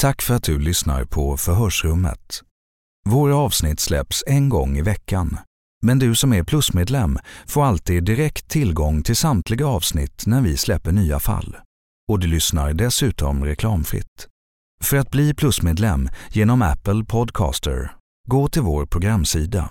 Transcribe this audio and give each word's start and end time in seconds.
Tack 0.00 0.22
för 0.22 0.34
att 0.34 0.42
du 0.42 0.58
lyssnar 0.58 1.04
på 1.04 1.36
Förhörsrummet. 1.36 2.42
Våra 3.08 3.36
avsnitt 3.36 3.80
släpps 3.80 4.24
en 4.26 4.48
gång 4.48 4.78
i 4.78 4.82
veckan. 4.82 5.38
Men 5.82 5.98
du 5.98 6.14
som 6.14 6.32
är 6.32 6.42
plusmedlem 6.42 7.18
får 7.46 7.64
alltid 7.64 8.04
direkt 8.04 8.48
tillgång 8.48 9.02
till 9.02 9.16
samtliga 9.16 9.66
avsnitt 9.66 10.26
när 10.26 10.40
vi 10.40 10.56
släpper 10.56 10.92
nya 10.92 11.18
fall. 11.18 11.56
Och 12.08 12.18
du 12.18 12.26
lyssnar 12.26 12.72
dessutom 12.72 13.44
reklamfritt. 13.44 14.28
För 14.80 14.96
att 14.96 15.10
bli 15.10 15.34
plusmedlem 15.34 16.08
genom 16.32 16.62
Apple 16.62 17.04
Podcaster, 17.04 17.92
gå 18.28 18.48
till 18.48 18.62
vår 18.62 18.86
programsida. 18.86 19.70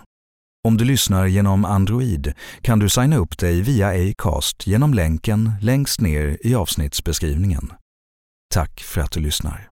Om 0.68 0.78
du 0.78 0.86
lyssnar 0.86 1.26
genom 1.26 1.66
Android 1.66 2.34
kan 2.62 2.80
du 2.80 2.90
signa 2.90 3.18
upp 3.18 3.38
dig 3.38 3.62
via 3.62 4.12
Acast 4.12 4.68
genom 4.68 4.94
länken 4.94 5.52
längst 5.62 6.02
ner 6.02 6.38
i 6.42 6.56
avsnittsbeskrivningen. 6.56 7.74
Tack 8.54 8.82
för 8.82 9.02
att 9.02 9.12
du 9.12 9.20
lyssnar. 9.20 9.70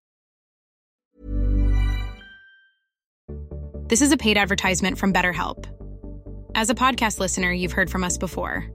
This 3.88 4.02
is 4.02 4.10
a 4.10 4.16
paid 4.16 4.36
advertisement 4.36 4.98
from 4.98 5.12
BetterHelp. 5.12 5.66
As 6.56 6.70
a 6.70 6.74
podcast 6.74 7.20
listener, 7.20 7.52
you've 7.52 7.70
heard 7.70 7.88
from 7.88 8.02
us 8.02 8.18
before. 8.18 8.66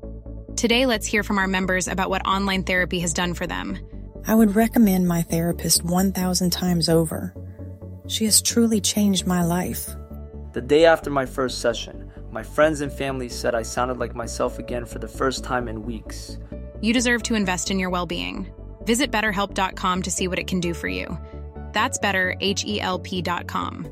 Today, 0.56 0.86
let's 0.86 1.06
hear 1.06 1.22
from 1.22 1.38
our 1.38 1.48
members 1.48 1.90
about 1.90 2.10
what 2.10 2.26
online 2.26 2.64
therapy 2.64 3.02
has 3.02 3.14
done 3.14 3.34
for 3.34 3.46
them. 3.46 3.78
I 4.26 4.36
would 4.36 4.56
recommend 4.56 5.10
my 5.10 5.22
therapist 5.24 5.84
1,000 5.84 6.50
times 6.50 6.88
over. 6.88 7.36
She 8.08 8.24
has 8.24 8.42
truly 8.42 8.80
changed 8.80 9.28
my 9.28 9.44
life. 9.44 9.90
The 10.54 10.62
day 10.62 10.86
after 10.86 11.10
my 11.10 11.26
first 11.26 11.60
session, 11.60 12.10
my 12.32 12.44
friends 12.44 12.80
and 12.80 12.90
family 12.90 13.28
said 13.28 13.54
I 13.54 13.64
sounded 13.64 13.98
like 13.98 14.16
myself 14.16 14.60
again 14.60 14.86
for 14.86 15.00
the 15.00 15.10
first 15.10 15.44
time 15.44 15.68
in 15.68 15.84
weeks. 15.84 16.38
You 16.80 16.94
deserve 16.94 17.24
to 17.24 17.36
invest 17.36 17.70
in 17.70 17.80
your 17.80 17.90
well 17.90 18.06
being. 18.06 18.48
Visit 18.86 19.12
betterhelp.com 19.12 20.04
to 20.04 20.12
see 20.12 20.30
what 20.30 20.40
it 20.40 20.48
can 20.48 20.62
do 20.62 20.74
for 20.74 20.88
you. 20.88 21.20
That's 21.74 22.00
better, 22.00 22.38
H 22.40 22.64
E 22.66 22.80
L 22.80 22.98
P.com. 23.00 23.92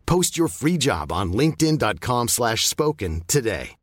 Post 0.11 0.37
your 0.39 0.49
free 0.49 0.77
job 0.77 1.11
on 1.11 1.31
linkedin.com 1.37 2.27
slash 2.27 2.67
spoken 2.67 3.21
today. 3.27 3.77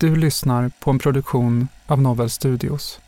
Du 0.00 0.16
lyssnar 0.16 0.70
på 0.80 0.90
en 0.90 0.98
produktion 0.98 1.68
av 1.86 2.02
Novel 2.02 2.30
Studios. 2.30 3.00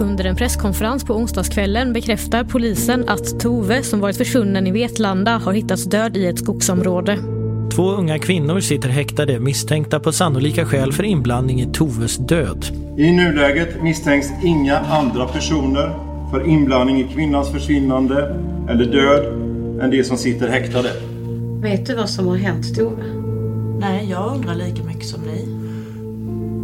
Under 0.00 0.24
en 0.24 0.36
presskonferens 0.36 1.04
på 1.04 1.14
onsdagskvällen 1.14 1.92
bekräftar 1.92 2.44
polisen 2.44 3.08
att 3.08 3.40
Tove, 3.40 3.82
som 3.82 4.00
varit 4.00 4.16
försvunnen 4.16 4.66
i 4.66 4.70
Vetlanda, 4.70 5.38
har 5.38 5.52
hittats 5.52 5.84
död 5.84 6.16
i 6.16 6.26
ett 6.26 6.38
skogsområde. 6.38 7.39
Två 7.74 7.90
unga 7.90 8.18
kvinnor 8.18 8.60
sitter 8.60 8.88
häktade 8.88 9.40
misstänkta 9.40 10.00
på 10.00 10.12
sannolika 10.12 10.66
skäl 10.66 10.92
för 10.92 11.02
inblandning 11.02 11.60
i 11.60 11.66
Toves 11.72 12.16
död. 12.16 12.66
I 12.98 13.10
nuläget 13.10 13.82
misstänks 13.82 14.28
inga 14.42 14.78
andra 14.78 15.26
personer 15.26 15.98
för 16.30 16.48
inblandning 16.48 17.00
i 17.00 17.08
kvinnans 17.14 17.52
försvinnande 17.52 18.36
eller 18.68 18.84
död 18.84 19.26
än 19.82 19.90
de 19.90 20.04
som 20.04 20.16
sitter 20.16 20.48
häktade. 20.48 20.88
Vet 21.62 21.86
du 21.86 21.94
vad 21.94 22.10
som 22.10 22.26
har 22.26 22.36
hänt 22.36 22.76
Tove? 22.76 23.04
Nej, 23.80 24.10
jag 24.10 24.36
undrar 24.36 24.54
lika 24.54 24.82
mycket 24.82 25.06
som 25.06 25.20
ni. 25.20 25.44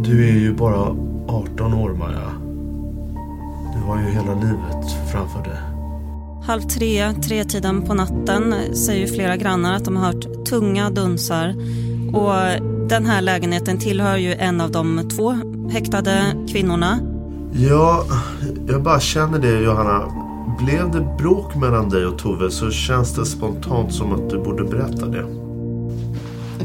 Du 0.09 0.29
är 0.29 0.33
ju 0.33 0.53
bara 0.53 0.95
18 1.27 1.73
år 1.73 1.89
Maja. 1.89 2.31
Du 3.73 3.79
har 3.79 3.99
ju 3.99 4.09
hela 4.09 4.33
livet 4.33 5.11
framför 5.11 5.43
dig. 5.43 5.76
Halv 6.47 6.61
tre, 6.61 7.13
tretiden 7.13 7.81
på 7.81 7.93
natten 7.93 8.55
säger 8.75 9.07
flera 9.07 9.37
grannar 9.37 9.75
att 9.75 9.85
de 9.85 9.95
har 9.95 10.05
hört 10.05 10.45
tunga 10.45 10.89
dunsar. 10.89 11.55
Och 12.13 12.33
den 12.89 13.05
här 13.05 13.21
lägenheten 13.21 13.77
tillhör 13.77 14.17
ju 14.17 14.33
en 14.33 14.61
av 14.61 14.71
de 14.71 15.09
två 15.09 15.37
häktade 15.71 16.23
kvinnorna. 16.51 16.99
Ja, 17.53 18.05
jag 18.67 18.83
bara 18.83 18.99
känner 18.99 19.39
det 19.39 19.59
Johanna. 19.59 20.13
Blev 20.59 20.91
det 20.91 21.17
bråk 21.17 21.55
mellan 21.55 21.89
dig 21.89 22.05
och 22.05 22.19
Tove 22.19 22.51
så 22.51 22.71
känns 22.71 23.15
det 23.15 23.25
spontant 23.25 23.93
som 23.93 24.13
att 24.13 24.29
du 24.29 24.43
borde 24.43 24.63
berätta 24.63 25.05
det. 25.05 25.25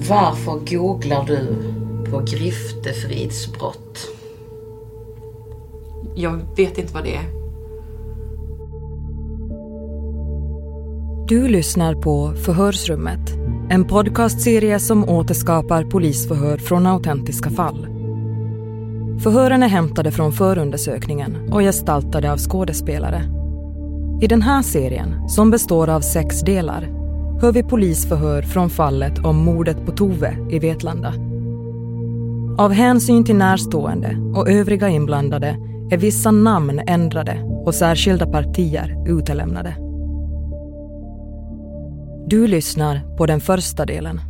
Varför 0.08 0.76
googlar 0.76 1.26
du 1.26 1.56
på 2.10 2.18
griftefridsbrott? 2.18 4.08
Jag 6.14 6.40
vet 6.56 6.78
inte 6.78 6.94
vad 6.94 7.04
det 7.04 7.14
är. 7.14 7.41
Du 11.28 11.48
lyssnar 11.48 11.94
på 11.94 12.32
Förhörsrummet. 12.32 13.20
En 13.70 13.84
podcastserie 13.84 14.78
som 14.78 15.08
återskapar 15.08 15.84
polisförhör 15.84 16.56
från 16.56 16.86
autentiska 16.86 17.50
fall. 17.50 17.86
Förhören 19.22 19.62
är 19.62 19.68
hämtade 19.68 20.10
från 20.10 20.32
förundersökningen 20.32 21.52
och 21.52 21.60
gestaltade 21.60 22.32
av 22.32 22.38
skådespelare. 22.38 23.22
I 24.22 24.26
den 24.26 24.42
här 24.42 24.62
serien, 24.62 25.28
som 25.28 25.50
består 25.50 25.88
av 25.88 26.00
sex 26.00 26.40
delar, 26.40 26.82
hör 27.40 27.52
vi 27.52 27.62
polisförhör 27.62 28.42
från 28.42 28.70
fallet 28.70 29.18
om 29.18 29.36
mordet 29.36 29.86
på 29.86 29.92
Tove 29.92 30.36
i 30.50 30.58
Vetlanda. 30.58 31.14
Av 32.58 32.72
hänsyn 32.72 33.24
till 33.24 33.36
närstående 33.36 34.16
och 34.34 34.50
övriga 34.50 34.88
inblandade 34.88 35.56
är 35.90 35.96
vissa 35.96 36.30
namn 36.30 36.80
ändrade 36.86 37.62
och 37.64 37.74
särskilda 37.74 38.26
partier 38.26 39.04
utelämnade. 39.08 39.91
Du 42.32 42.46
lyssnar 42.46 43.16
på 43.16 43.26
den 43.26 43.40
första 43.40 43.86
delen. 43.86 44.20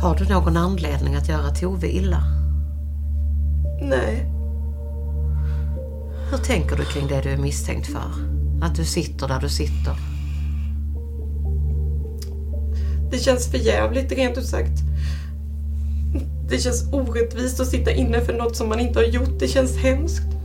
Har 0.00 0.16
du 0.18 0.28
någon 0.28 0.56
anledning 0.56 1.14
att 1.14 1.28
göra 1.28 1.50
Tove 1.50 1.88
illa? 1.88 2.24
Nej. 3.80 4.26
Hur 6.30 6.38
tänker 6.38 6.76
du 6.76 6.84
kring 6.84 7.06
det 7.06 7.20
du 7.20 7.28
är 7.28 7.36
misstänkt 7.36 7.86
för? 7.86 8.10
Att 8.62 8.74
du 8.74 8.84
sitter 8.84 9.28
där 9.28 9.40
du 9.40 9.48
sitter? 9.48 9.96
Det 13.10 13.18
känns 13.18 13.50
för 13.50 13.58
jävligt 13.58 14.12
rent 14.12 14.38
ut 14.38 14.46
sagt. 14.46 14.80
Det 16.48 16.58
känns 16.58 16.92
orättvist 16.92 17.60
att 17.60 17.68
sitta 17.68 17.90
inne 17.90 18.20
för 18.20 18.32
något 18.32 18.56
som 18.56 18.68
man 18.68 18.80
inte 18.80 18.98
har 18.98 19.06
gjort. 19.06 19.38
Det 19.38 19.48
känns 19.48 19.76
hemskt. 19.76 20.41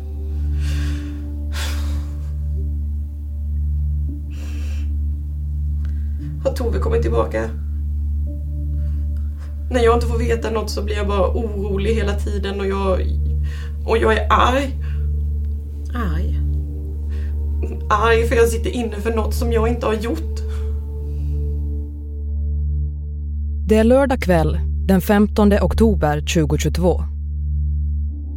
Har 6.48 6.54
Tove 6.54 6.80
kommit 6.80 7.02
tillbaka? 7.02 7.50
När 9.72 9.84
jag 9.84 9.96
inte 9.96 10.08
får 10.08 10.18
veta 10.18 10.50
något 10.50 10.70
så 10.70 10.84
blir 10.84 10.96
jag 10.96 11.08
bara 11.08 11.30
orolig 11.30 11.94
hela 11.94 12.14
tiden 12.14 12.60
och 12.60 12.68
jag... 12.68 13.02
Och 13.86 13.98
jag 13.98 14.14
är 14.14 14.28
arg. 14.30 14.76
Arg? 15.94 16.40
Arg 17.90 18.28
för 18.28 18.36
jag 18.36 18.48
sitter 18.48 18.70
inne 18.70 18.96
för 18.96 19.16
något 19.16 19.34
som 19.34 19.54
jag 19.54 19.68
inte 19.68 19.86
har 19.86 19.94
gjort. 19.94 20.40
Det 23.68 23.76
är 23.76 23.84
lördag 23.84 24.22
kväll, 24.22 24.60
den 24.88 25.02
15 25.02 25.54
oktober 25.54 26.22
2022. 26.22 27.04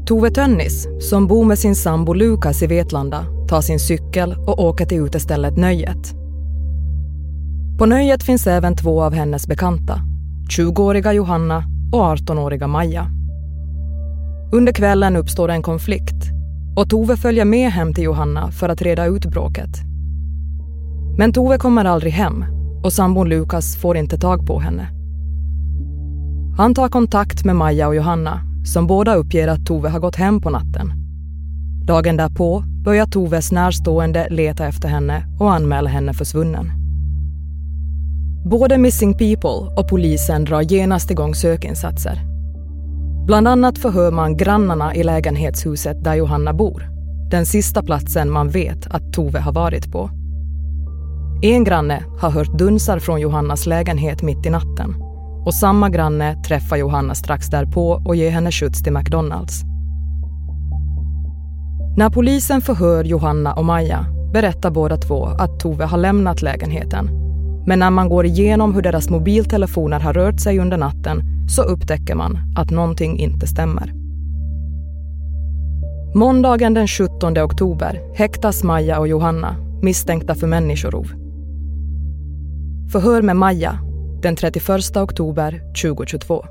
Tove 0.07 0.31
Tönnis, 0.31 0.89
som 1.01 1.27
bor 1.27 1.45
med 1.45 1.59
sin 1.59 1.75
sambo 1.75 2.13
Lukas 2.13 2.63
i 2.63 2.67
Vetlanda, 2.67 3.27
tar 3.49 3.61
sin 3.61 3.81
cykel 3.81 4.35
och 4.47 4.65
åker 4.65 4.87
till 4.87 4.99
utestället 4.99 5.57
Nöjet. 5.57 6.20
På 7.81 7.87
Nöjet 7.87 8.23
finns 8.23 8.47
även 8.47 8.77
två 8.77 9.03
av 9.03 9.15
hennes 9.15 9.47
bekanta, 9.47 10.01
20-åriga 10.57 11.13
Johanna 11.13 11.65
och 11.93 12.17
18-åriga 12.17 12.67
Maja. 12.67 13.07
Under 14.53 14.73
kvällen 14.73 15.17
uppstår 15.17 15.49
en 15.49 15.63
konflikt 15.63 16.31
och 16.77 16.91
Tove 16.91 17.17
följer 17.17 17.45
med 17.45 17.71
hem 17.71 17.95
till 17.95 18.05
Johanna 18.05 18.51
för 18.51 18.69
att 18.69 18.83
reda 18.83 19.07
ut 19.07 19.27
bråket. 19.27 19.71
Men 21.19 21.33
Tove 21.33 21.59
kommer 21.59 21.85
aldrig 21.85 22.13
hem 22.13 22.45
och 22.85 22.93
sambon 22.93 23.29
Lukas 23.29 23.81
får 23.81 23.97
inte 23.97 24.19
tag 24.19 24.47
på 24.47 24.61
henne. 24.61 24.89
Han 26.57 26.75
tar 26.75 26.89
kontakt 26.89 27.45
med 27.45 27.57
Maja 27.57 27.89
och 27.89 27.97
Johanna 27.97 28.41
som 28.65 28.87
båda 28.87 29.15
uppger 29.15 29.49
att 29.49 29.67
Tove 29.67 29.89
har 29.89 30.01
gått 30.01 30.17
hem 30.17 30.41
på 30.41 30.51
natten. 30.51 30.93
Dagen 31.87 32.17
därpå 32.17 32.65
börjar 32.85 33.07
Toves 33.07 33.53
närstående 33.53 34.29
leta 34.31 34.67
efter 34.67 34.89
henne 34.89 35.25
och 35.39 35.53
anmäla 35.53 35.91
henne 35.91 36.15
försvunnen. 36.15 36.80
Både 38.45 38.79
Missing 38.79 39.15
People 39.15 39.75
och 39.77 39.89
polisen 39.89 40.45
drar 40.45 40.61
genast 40.61 41.11
igång 41.11 41.35
sökinsatser. 41.35 42.21
Bland 43.27 43.49
annat 43.49 43.79
förhör 43.79 44.11
man 44.11 44.37
grannarna 44.37 44.95
i 44.95 45.03
lägenhetshuset 45.03 46.05
där 46.05 46.15
Johanna 46.15 46.53
bor. 46.53 46.89
Den 47.31 47.47
sista 47.47 47.83
platsen 47.83 48.31
man 48.31 48.49
vet 48.49 48.87
att 48.87 49.13
Tove 49.13 49.39
har 49.41 49.53
varit 49.53 49.93
på. 49.93 50.11
En 51.43 51.65
granne 51.65 52.05
har 52.21 52.31
hört 52.31 52.59
dunsar 52.59 52.99
från 52.99 53.21
Johannas 53.21 53.67
lägenhet 53.67 54.23
mitt 54.23 54.47
i 54.47 54.51
natten 54.51 54.95
och 55.47 55.55
samma 55.55 55.91
granne 55.91 56.43
träffar 56.43 56.77
Johanna 56.77 57.15
strax 57.15 57.47
därpå 57.47 58.03
och 58.05 58.17
ger 58.17 58.31
henne 58.31 58.53
skjuts 58.53 58.83
till 58.83 58.93
McDonalds. 58.93 59.63
När 61.97 62.11
polisen 62.11 62.61
förhör 62.61 63.05
Johanna 63.05 63.55
och 63.55 63.65
Maja 63.65 64.07
berättar 64.33 64.71
båda 64.71 64.97
två 64.97 65.25
att 65.25 65.61
Tove 65.61 65.85
har 65.85 65.99
lämnat 65.99 66.43
lägenheten. 66.43 67.30
Men 67.71 67.79
när 67.79 67.91
man 67.91 68.09
går 68.09 68.27
igenom 68.27 68.75
hur 68.75 68.83
deras 68.83 69.11
mobiltelefoner 69.11 70.01
har 70.01 70.13
rört 70.13 70.41
sig 70.41 70.59
under 70.59 70.77
natten 70.77 71.23
så 71.49 71.63
upptäcker 71.63 72.15
man 72.15 72.39
att 72.57 72.71
någonting 72.71 73.19
inte 73.19 73.47
stämmer. 73.47 73.93
Måndagen 76.15 76.75
den 76.75 76.89
17 76.89 77.39
oktober 77.39 78.01
häktas 78.15 78.63
Maja 78.63 78.99
och 78.99 79.09
Johanna 79.09 79.57
misstänkta 79.83 80.35
för 80.35 80.47
människorov. 80.47 81.07
Förhör 82.93 83.23
med 83.23 83.37
Maja 83.37 83.79
den 84.23 84.37
31 84.37 84.97
oktober 84.97 85.61
2022. 85.83 86.45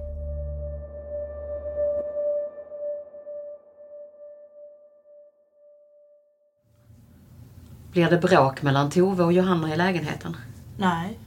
Blir 7.92 8.10
det 8.10 8.18
bråk 8.18 8.62
mellan 8.62 8.89
Tove 8.89 9.24
och 9.24 9.33
Johanna 9.33 9.74
i 9.74 9.77
lägenheten? 9.77 10.36
Nej. 10.80 11.20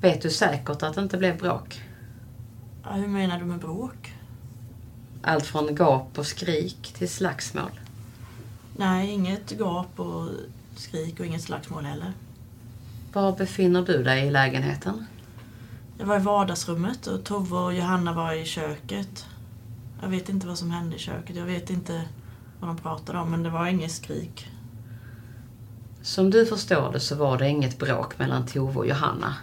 Vet 0.00 0.22
du 0.22 0.30
säkert 0.30 0.82
att 0.82 0.94
det 0.94 1.00
inte 1.00 1.18
blev 1.18 1.38
bråk? 1.38 1.82
Ja, 2.82 2.92
hur 2.92 3.08
menar 3.08 3.38
du 3.38 3.44
med 3.44 3.58
bråk? 3.58 4.14
Allt 5.22 5.46
från 5.46 5.74
gap 5.74 6.18
och 6.18 6.26
skrik 6.26 6.92
till 6.94 7.08
slagsmål. 7.08 7.80
Nej, 8.76 9.10
inget 9.10 9.50
gap 9.50 10.00
och 10.00 10.28
skrik 10.76 11.20
och 11.20 11.26
inget 11.26 11.42
slagsmål 11.42 11.84
heller. 11.84 12.12
Var 13.12 13.36
befinner 13.36 13.82
du 13.82 14.02
dig 14.02 14.26
i 14.26 14.30
lägenheten? 14.30 15.06
Jag 15.98 16.06
var 16.06 16.16
i 16.16 16.22
vardagsrummet 16.22 17.06
och 17.06 17.24
Tove 17.24 17.56
och 17.56 17.74
Johanna 17.74 18.12
var 18.12 18.32
i 18.32 18.44
köket. 18.44 19.26
Jag 20.02 20.08
vet 20.08 20.28
inte 20.28 20.46
vad 20.46 20.58
som 20.58 20.70
hände 20.70 20.96
i 20.96 20.98
köket. 20.98 21.36
Jag 21.36 21.44
vet 21.44 21.70
inte 21.70 22.04
vad 22.60 22.70
de 22.70 22.76
pratade 22.76 23.18
om, 23.18 23.30
men 23.30 23.42
det 23.42 23.50
var 23.50 23.66
inget 23.66 23.92
skrik. 23.92 24.50
Som 26.02 26.30
du 26.30 26.46
förstår 26.46 26.92
det 26.92 27.00
så 27.00 27.14
var 27.14 27.38
det 27.38 27.48
inget 27.48 27.78
bråk 27.78 28.18
mellan 28.18 28.46
Tove 28.46 28.78
och 28.78 28.86
Johanna. 28.86 29.34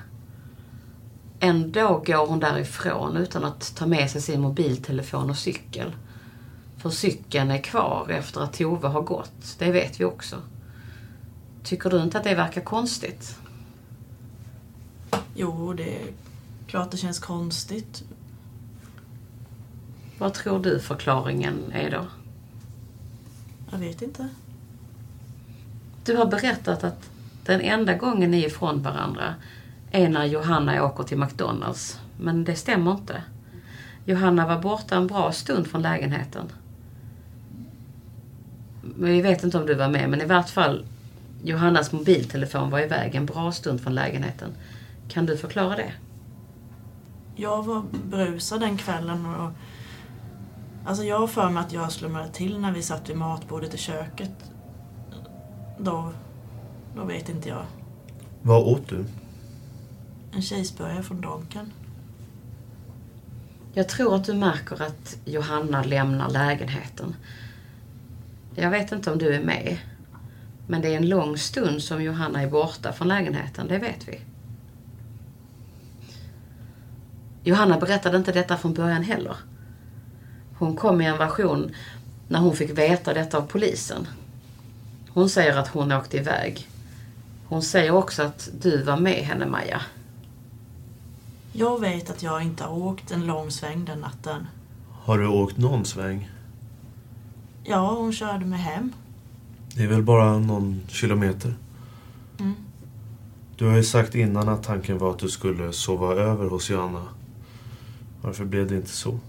Ändå 1.39 2.03
går 2.05 2.27
hon 2.27 2.39
därifrån 2.39 3.17
utan 3.17 3.43
att 3.43 3.75
ta 3.75 3.85
med 3.85 4.11
sig 4.11 4.21
sin 4.21 4.41
mobiltelefon 4.41 5.29
och 5.29 5.37
cykel. 5.37 5.95
För 6.77 6.89
cykeln 6.89 7.51
är 7.51 7.61
kvar 7.61 8.09
efter 8.09 8.41
att 8.41 8.53
Tove 8.53 8.87
har 8.87 9.01
gått, 9.01 9.55
det 9.57 9.71
vet 9.71 9.99
vi 9.99 10.05
också. 10.05 10.35
Tycker 11.63 11.89
du 11.89 12.01
inte 12.01 12.17
att 12.17 12.23
det 12.23 12.35
verkar 12.35 12.61
konstigt? 12.61 13.35
Jo, 15.35 15.73
det 15.73 15.95
är 15.95 16.07
klart 16.67 16.91
det 16.91 16.97
känns 16.97 17.19
konstigt. 17.19 18.03
Vad 20.17 20.33
tror 20.33 20.59
du 20.59 20.79
förklaringen 20.79 21.71
är 21.71 21.91
då? 21.91 22.05
Jag 23.71 23.79
vet 23.79 24.01
inte. 24.01 24.29
Du 26.07 26.15
har 26.15 26.25
berättat 26.25 26.83
att 26.83 27.09
den 27.45 27.61
enda 27.61 27.93
gången 27.93 28.31
ni 28.31 28.43
är 28.43 28.47
ifrån 28.47 28.81
varandra 28.81 29.35
är 29.91 30.09
när 30.09 30.25
Johanna 30.25 30.83
åker 30.83 31.03
till 31.03 31.17
McDonalds. 31.17 31.99
Men 32.19 32.43
det 32.43 32.55
stämmer 32.55 32.91
inte. 32.91 33.23
Johanna 34.05 34.47
var 34.47 34.59
borta 34.59 34.95
en 34.95 35.07
bra 35.07 35.31
stund 35.31 35.67
från 35.67 35.81
lägenheten. 35.81 36.51
Vi 38.97 39.21
vet 39.21 39.43
inte 39.43 39.57
om 39.57 39.65
du 39.65 39.73
var 39.73 39.89
med, 39.89 40.09
men 40.09 40.21
i 40.21 40.25
vart 40.25 40.49
fall 40.49 40.85
Johannas 41.43 41.91
mobiltelefon 41.91 42.69
var 42.69 42.79
iväg 42.79 43.15
en 43.15 43.25
bra 43.25 43.51
stund 43.51 43.81
från 43.81 43.95
lägenheten. 43.95 44.49
Kan 45.09 45.25
du 45.25 45.37
förklara 45.37 45.75
det? 45.75 45.93
Jag 47.35 47.63
var 47.63 47.83
brusad 48.09 48.59
den 48.59 48.77
kvällen 48.77 49.25
och 49.25 49.51
Alltså 50.85 51.03
jag 51.03 51.19
har 51.19 51.27
för 51.27 51.49
mig 51.49 51.63
att 51.63 51.73
jag 51.73 51.91
slumrade 51.91 52.29
till 52.29 52.59
när 52.59 52.71
vi 52.71 52.81
satt 52.81 53.09
vid 53.09 53.17
matbordet 53.17 53.73
i 53.73 53.77
köket. 53.77 54.51
Då, 55.77 56.11
då 56.95 57.03
vet 57.03 57.29
inte 57.29 57.49
jag. 57.49 57.65
Vad 58.41 58.63
åt 58.63 58.89
du? 58.89 59.05
En 60.31 60.41
cheeseburgare 60.41 61.03
från 61.03 61.21
Donken. 61.21 61.71
Jag 63.73 63.89
tror 63.89 64.15
att 64.15 64.23
du 64.23 64.33
märker 64.33 64.81
att 64.81 65.17
Johanna 65.25 65.83
lämnar 65.83 66.29
lägenheten. 66.29 67.15
Jag 68.55 68.69
vet 68.69 68.91
inte 68.91 69.11
om 69.11 69.17
du 69.17 69.35
är 69.35 69.43
med. 69.43 69.77
Men 70.67 70.81
det 70.81 70.93
är 70.93 70.97
en 70.97 71.09
lång 71.09 71.37
stund 71.37 71.83
som 71.83 72.03
Johanna 72.03 72.41
är 72.41 72.49
borta 72.49 72.93
från 72.93 73.07
lägenheten, 73.07 73.67
det 73.67 73.77
vet 73.77 74.07
vi. 74.07 74.21
Johanna 77.43 77.77
berättade 77.77 78.17
inte 78.17 78.31
detta 78.31 78.57
från 78.57 78.73
början 78.73 79.03
heller. 79.03 79.35
Hon 80.57 80.75
kom 80.75 81.01
i 81.01 81.05
en 81.05 81.17
version 81.17 81.71
när 82.27 82.39
hon 82.39 82.55
fick 82.55 82.77
veta 82.77 83.13
detta 83.13 83.37
av 83.37 83.41
polisen. 83.41 84.07
Hon 85.17 85.29
säger 85.29 85.57
att 85.57 85.67
hon 85.67 85.91
åkte 85.91 86.17
iväg. 86.17 86.67
Hon 87.45 87.61
säger 87.61 87.91
också 87.91 88.23
att 88.23 88.49
du 88.61 88.83
var 88.83 88.97
med 88.97 89.23
henne, 89.25 89.45
Maja. 89.45 89.81
Jag 91.51 91.79
vet 91.79 92.09
att 92.09 92.23
jag 92.23 92.43
inte 92.43 92.63
har 92.63 92.77
åkt 92.77 93.11
en 93.11 93.25
lång 93.25 93.51
sväng 93.51 93.85
den 93.85 93.99
natten. 93.99 94.47
Har 94.91 95.17
du 95.17 95.27
åkt 95.27 95.57
någon 95.57 95.85
sväng? 95.85 96.29
Ja, 97.63 97.93
hon 97.93 98.13
körde 98.13 98.45
mig 98.45 98.59
hem. 98.59 98.93
Det 99.75 99.83
är 99.83 99.87
väl 99.87 100.03
bara 100.03 100.39
någon 100.39 100.81
kilometer? 100.87 101.57
Mm. 102.39 102.55
Du 103.55 103.65
har 103.65 103.75
ju 103.75 103.83
sagt 103.83 104.15
innan 104.15 104.49
att 104.49 104.63
tanken 104.63 104.97
var 104.97 105.11
att 105.11 105.19
du 105.19 105.29
skulle 105.29 105.73
sova 105.73 106.13
över 106.13 106.49
hos 106.49 106.69
Johanna. 106.69 107.05
Varför 108.21 108.45
blev 108.45 108.67
det 108.67 108.75
inte 108.75 108.89
så? 108.89 109.19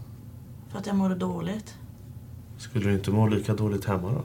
För 0.71 0.79
att 0.79 0.87
jag 0.87 0.97
mådde 0.97 1.15
dåligt. 1.15 1.75
Skulle 2.59 2.89
du 2.89 2.95
inte 2.95 3.11
må 3.11 3.29
lika 3.29 3.55
dåligt 3.55 3.85
hemma 3.85 4.13
då? 4.13 4.25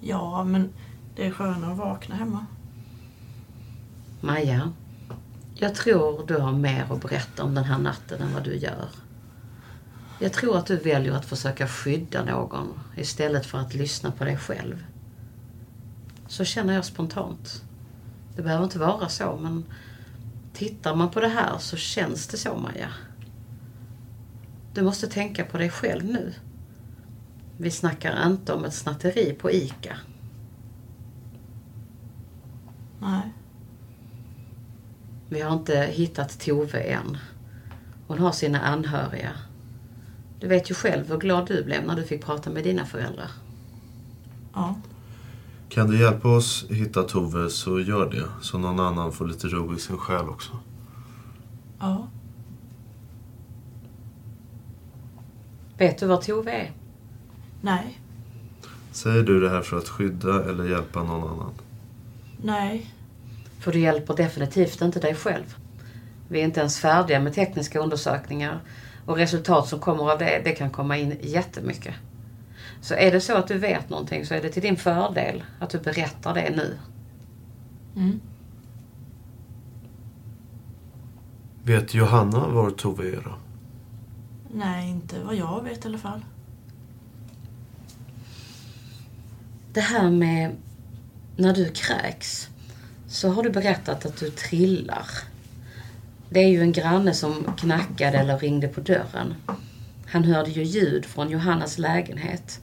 Ja, 0.00 0.44
men 0.44 0.72
det 1.16 1.26
är 1.26 1.30
skönare 1.30 1.72
att 1.72 1.78
vakna 1.78 2.14
hemma. 2.14 2.46
Maja, 4.20 4.72
jag 5.54 5.74
tror 5.74 6.26
du 6.26 6.36
har 6.36 6.52
mer 6.52 6.86
att 6.92 7.02
berätta 7.02 7.44
om 7.44 7.54
den 7.54 7.64
här 7.64 7.78
natten 7.78 8.22
än 8.22 8.34
vad 8.34 8.44
du 8.44 8.56
gör. 8.56 8.88
Jag 10.18 10.32
tror 10.32 10.58
att 10.58 10.66
du 10.66 10.76
väljer 10.76 11.12
att 11.12 11.26
försöka 11.26 11.68
skydda 11.68 12.24
någon 12.24 12.80
istället 12.96 13.46
för 13.46 13.58
att 13.58 13.74
lyssna 13.74 14.10
på 14.10 14.24
dig 14.24 14.36
själv. 14.36 14.84
Så 16.28 16.44
känner 16.44 16.74
jag 16.74 16.84
spontant. 16.84 17.62
Det 18.36 18.42
behöver 18.42 18.64
inte 18.64 18.78
vara 18.78 19.08
så, 19.08 19.38
men 19.42 19.64
tittar 20.52 20.94
man 20.94 21.10
på 21.10 21.20
det 21.20 21.28
här 21.28 21.58
så 21.58 21.76
känns 21.76 22.26
det 22.26 22.36
så, 22.36 22.56
Maja. 22.56 22.88
Du 24.74 24.82
måste 24.82 25.06
tänka 25.06 25.44
på 25.44 25.58
dig 25.58 25.70
själv 25.70 26.04
nu. 26.04 26.34
Vi 27.60 27.70
snackar 27.70 28.26
inte 28.26 28.52
om 28.52 28.64
ett 28.64 28.74
snatteri 28.74 29.36
på 29.40 29.50
ICA. 29.50 29.96
Nej. 33.00 33.32
Vi 35.28 35.40
har 35.40 35.52
inte 35.52 35.88
hittat 35.92 36.40
Tove 36.40 36.80
än. 36.80 37.18
Hon 38.06 38.18
har 38.18 38.32
sina 38.32 38.60
anhöriga. 38.60 39.32
Du 40.40 40.48
vet 40.48 40.70
ju 40.70 40.74
själv 40.74 41.08
hur 41.08 41.18
glad 41.18 41.46
du 41.46 41.64
blev 41.64 41.86
när 41.86 41.96
du 41.96 42.02
fick 42.02 42.24
prata 42.24 42.50
med 42.50 42.64
dina 42.64 42.86
föräldrar. 42.86 43.30
Ja. 44.54 44.74
Kan 45.68 45.90
du 45.90 46.00
hjälpa 46.00 46.28
oss 46.28 46.66
hitta 46.70 47.02
Tove 47.02 47.50
så 47.50 47.80
gör 47.80 48.10
det. 48.10 48.24
Så 48.42 48.58
någon 48.58 48.80
annan 48.80 49.12
får 49.12 49.26
lite 49.26 49.46
ro 49.46 49.74
i 49.74 49.78
sin 49.78 49.98
själ 49.98 50.28
också. 50.28 50.52
Ja. 51.78 52.08
Vet 55.78 55.98
du 55.98 56.06
var 56.06 56.16
Tove 56.16 56.52
är? 56.52 56.72
Nej. 57.60 58.00
Säger 58.92 59.22
du 59.22 59.40
det 59.40 59.50
här 59.50 59.62
för 59.62 59.78
att 59.78 59.88
skydda 59.88 60.44
eller 60.50 60.64
hjälpa 60.64 61.02
någon 61.02 61.30
annan? 61.32 61.52
Nej. 62.42 62.94
För 63.58 63.72
du 63.72 63.78
hjälper 63.78 64.16
definitivt 64.16 64.80
inte 64.80 65.00
dig 65.00 65.14
själv. 65.14 65.56
Vi 66.28 66.40
är 66.40 66.44
inte 66.44 66.60
ens 66.60 66.78
färdiga 66.78 67.20
med 67.20 67.34
tekniska 67.34 67.80
undersökningar 67.80 68.60
och 69.06 69.16
resultat 69.16 69.68
som 69.68 69.78
kommer 69.80 70.12
av 70.12 70.18
det, 70.18 70.40
det 70.44 70.52
kan 70.52 70.70
komma 70.70 70.96
in 70.96 71.16
jättemycket. 71.20 71.94
Så 72.80 72.94
är 72.94 73.12
det 73.12 73.20
så 73.20 73.36
att 73.36 73.48
du 73.48 73.58
vet 73.58 73.90
någonting 73.90 74.26
så 74.26 74.34
är 74.34 74.42
det 74.42 74.48
till 74.48 74.62
din 74.62 74.76
fördel 74.76 75.44
att 75.58 75.70
du 75.70 75.78
berättar 75.78 76.34
det 76.34 76.50
nu. 76.50 76.78
Mm. 77.96 78.20
Vet 81.62 81.94
Johanna 81.94 82.48
var 82.48 82.70
Tove 82.70 83.08
är 83.08 83.22
då? 83.24 83.34
Nej, 84.52 84.90
inte 84.90 85.24
vad 85.24 85.34
jag 85.34 85.64
vet 85.64 85.84
i 85.84 85.88
alla 85.88 85.98
fall. 85.98 86.24
Det 89.78 89.82
här 89.82 90.10
med 90.10 90.56
när 91.36 91.54
du 91.54 91.68
kräks 91.68 92.48
så 93.08 93.28
har 93.28 93.42
du 93.42 93.50
berättat 93.50 94.06
att 94.06 94.16
du 94.16 94.30
trillar. 94.30 95.06
Det 96.30 96.40
är 96.40 96.48
ju 96.48 96.60
en 96.60 96.72
granne 96.72 97.14
som 97.14 97.54
knackade 97.58 98.18
eller 98.18 98.38
ringde 98.38 98.68
på 98.68 98.80
dörren. 98.80 99.34
Han 100.06 100.24
hörde 100.24 100.50
ju 100.50 100.62
ljud 100.62 101.04
från 101.04 101.30
Johannas 101.30 101.78
lägenhet. 101.78 102.60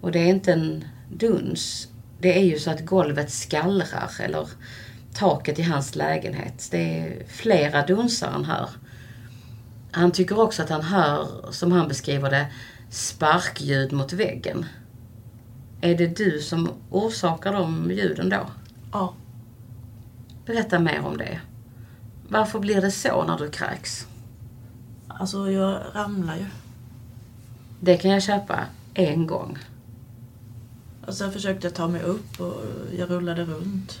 Och 0.00 0.12
det 0.12 0.18
är 0.18 0.26
inte 0.26 0.52
en 0.52 0.84
duns. 1.12 1.88
Det 2.20 2.38
är 2.38 2.44
ju 2.44 2.58
så 2.58 2.70
att 2.70 2.86
golvet 2.86 3.30
skallrar 3.30 4.10
eller 4.20 4.48
taket 5.14 5.58
i 5.58 5.62
hans 5.62 5.96
lägenhet. 5.96 6.68
Det 6.70 6.98
är 6.98 7.22
flera 7.28 7.86
dunsar 7.86 8.30
han 8.30 8.44
hör. 8.44 8.70
Han 9.90 10.12
tycker 10.12 10.40
också 10.40 10.62
att 10.62 10.70
han 10.70 10.82
hör, 10.82 11.52
som 11.52 11.72
han 11.72 11.88
beskriver 11.88 12.30
det, 12.30 12.46
sparkljud 12.90 13.92
mot 13.92 14.12
väggen. 14.12 14.66
Är 15.80 15.94
det 15.94 16.16
du 16.16 16.40
som 16.40 16.70
orsakar 16.90 17.52
de 17.52 17.90
ljuden 17.90 18.28
då? 18.28 18.46
Ja. 18.92 19.14
Berätta 20.46 20.78
mer 20.78 21.00
om 21.04 21.16
det. 21.16 21.40
Varför 22.28 22.58
blir 22.58 22.80
det 22.80 22.90
så 22.90 23.24
när 23.24 23.38
du 23.38 23.50
kräks? 23.50 24.06
Alltså, 25.08 25.50
jag 25.50 25.82
ramlar 25.94 26.36
ju. 26.36 26.46
Det 27.80 27.96
kan 27.96 28.10
jag 28.10 28.22
köpa 28.22 28.64
en 28.94 29.26
gång. 29.26 29.58
Och 31.06 31.14
sen 31.14 31.32
försökte 31.32 31.66
jag 31.66 31.74
ta 31.74 31.88
mig 31.88 32.02
upp 32.02 32.40
och 32.40 32.54
jag 32.98 33.10
rullade 33.10 33.44
runt. 33.44 34.00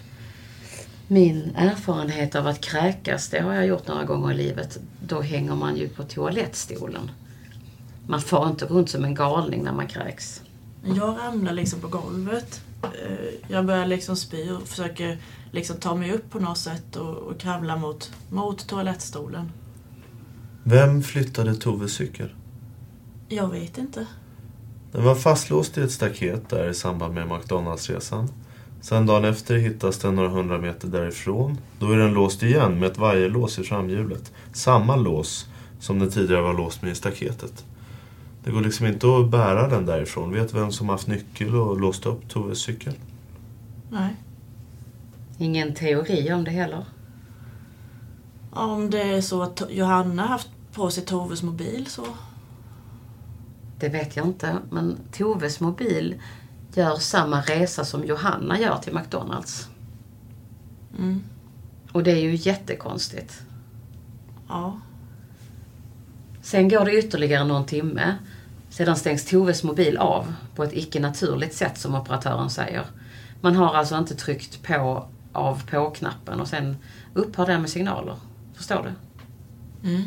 Min 1.06 1.52
erfarenhet 1.56 2.34
av 2.34 2.46
att 2.46 2.60
kräkas, 2.60 3.28
det 3.28 3.40
har 3.40 3.54
jag 3.54 3.66
gjort 3.66 3.88
några 3.88 4.04
gånger 4.04 4.32
i 4.32 4.36
livet. 4.36 4.78
Då 5.06 5.20
hänger 5.20 5.54
man 5.54 5.76
ju 5.76 5.88
på 5.88 6.02
toalettstolen. 6.02 7.10
Man 8.06 8.20
får 8.20 8.48
inte 8.48 8.64
runt 8.64 8.90
som 8.90 9.04
en 9.04 9.14
galning 9.14 9.62
när 9.64 9.72
man 9.72 9.86
kräks. 9.86 10.42
Jag 10.96 11.18
ramlar 11.18 11.52
liksom 11.52 11.80
på 11.80 11.88
golvet. 11.88 12.60
Eh, 12.82 12.90
Jag 13.48 13.66
börjar 13.66 13.86
liksom 13.86 14.16
spy 14.16 14.50
och 14.50 14.68
försöker 14.68 15.18
liksom 15.50 15.76
ta 15.76 15.94
mig 15.94 16.12
upp 16.12 16.30
på 16.30 16.40
något 16.40 16.58
sätt 16.58 16.96
och, 16.96 17.16
och 17.16 17.40
kravla 17.40 17.76
mot, 17.76 18.12
mot 18.30 18.68
toalettstolen. 18.68 19.52
Vem 20.62 21.02
flyttade 21.02 21.54
Toves 21.54 21.92
cykel? 21.92 22.28
Jag 23.28 23.48
vet 23.48 23.78
inte. 23.78 24.06
Den 24.92 25.04
var 25.04 25.14
fastlåst 25.14 25.78
i 25.78 25.80
ett 25.80 25.92
staket 25.92 26.48
där 26.48 26.68
i 26.70 26.74
samband 26.74 27.14
med 27.14 27.28
McDonalds-resan. 27.28 28.28
Sen 28.80 29.06
dagen 29.06 29.24
efter 29.24 29.56
hittas 29.56 29.98
den 29.98 30.14
några 30.14 30.28
hundra 30.28 30.58
meter 30.58 30.88
därifrån. 30.88 31.58
Då 31.78 31.90
är 31.92 31.96
den 31.96 32.12
låst 32.12 32.42
igen 32.42 32.80
med 32.80 32.90
ett 32.90 32.98
vajerlås 32.98 33.58
i 33.58 33.62
framhjulet. 33.64 34.32
Samma 34.52 34.96
lås 34.96 35.46
som 35.80 35.98
den 35.98 36.10
tidigare 36.10 36.42
var 36.42 36.54
låst 36.54 36.82
med 36.82 36.92
i 36.92 36.94
staketet. 36.94 37.64
Det 38.44 38.50
går 38.50 38.60
liksom 38.60 38.86
inte 38.86 39.06
att 39.06 39.30
bära 39.30 39.68
den 39.68 39.86
därifrån. 39.86 40.32
Vet 40.32 40.54
vem 40.54 40.72
som 40.72 40.88
haft 40.88 41.06
nyckel 41.06 41.54
och 41.54 41.80
låst 41.80 42.06
upp 42.06 42.28
Toves 42.28 42.58
cykel? 42.58 42.94
Nej. 43.90 44.16
Ingen 45.38 45.74
teori 45.74 46.32
om 46.32 46.44
det 46.44 46.50
heller. 46.50 46.84
Om 48.50 48.90
det 48.90 49.02
är 49.02 49.20
så 49.20 49.42
att 49.42 49.62
Johanna 49.70 50.26
haft 50.26 50.48
på 50.72 50.90
sig 50.90 51.04
Toves 51.04 51.42
mobil 51.42 51.86
så... 51.86 52.02
Det 53.78 53.88
vet 53.88 54.16
jag 54.16 54.26
inte, 54.26 54.58
men 54.70 54.98
Toves 55.12 55.60
mobil 55.60 56.20
gör 56.74 56.96
samma 56.96 57.40
resa 57.40 57.84
som 57.84 58.04
Johanna 58.04 58.60
gör 58.60 58.76
till 58.76 58.94
McDonalds. 58.94 59.68
Mm. 60.98 61.22
Och 61.92 62.02
det 62.02 62.10
är 62.10 62.22
ju 62.22 62.34
jättekonstigt. 62.34 63.42
Ja. 64.48 64.80
Sen 66.48 66.68
går 66.68 66.84
det 66.84 66.98
ytterligare 66.98 67.44
någon 67.44 67.66
timme. 67.66 68.14
Sedan 68.70 68.96
stängs 68.96 69.24
Toves 69.24 69.62
mobil 69.62 69.96
av 69.96 70.34
på 70.54 70.64
ett 70.64 70.72
icke 70.72 71.00
naturligt 71.00 71.54
sätt 71.54 71.78
som 71.78 71.94
operatören 71.94 72.50
säger. 72.50 72.84
Man 73.40 73.56
har 73.56 73.74
alltså 73.74 73.98
inte 73.98 74.14
tryckt 74.14 74.62
på 74.62 75.08
av 75.32 75.62
på-knappen 75.70 76.40
och 76.40 76.48
sen 76.48 76.76
upphör 77.14 77.46
det 77.46 77.58
med 77.58 77.70
signaler. 77.70 78.16
Förstår 78.54 78.82
du? 78.82 79.88
Mm. 79.88 80.02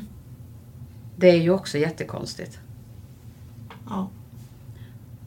Det 1.16 1.30
är 1.30 1.38
ju 1.38 1.52
också 1.52 1.78
jättekonstigt. 1.78 2.60
Ja. 3.90 4.10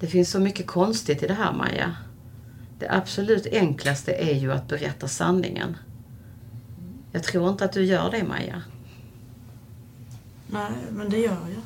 Det 0.00 0.06
finns 0.06 0.30
så 0.30 0.40
mycket 0.40 0.66
konstigt 0.66 1.22
i 1.22 1.26
det 1.26 1.34
här 1.34 1.52
Maja. 1.52 1.96
Det 2.78 2.88
absolut 2.90 3.46
enklaste 3.46 4.12
är 4.12 4.34
ju 4.34 4.52
att 4.52 4.68
berätta 4.68 5.08
sanningen. 5.08 5.76
Jag 7.12 7.22
tror 7.22 7.48
inte 7.48 7.64
att 7.64 7.72
du 7.72 7.84
gör 7.84 8.10
det 8.10 8.24
Maja. 8.24 8.62
Nej, 10.46 10.72
men 10.92 11.10
det 11.10 11.18
gör 11.18 11.48
jag. 11.48 11.62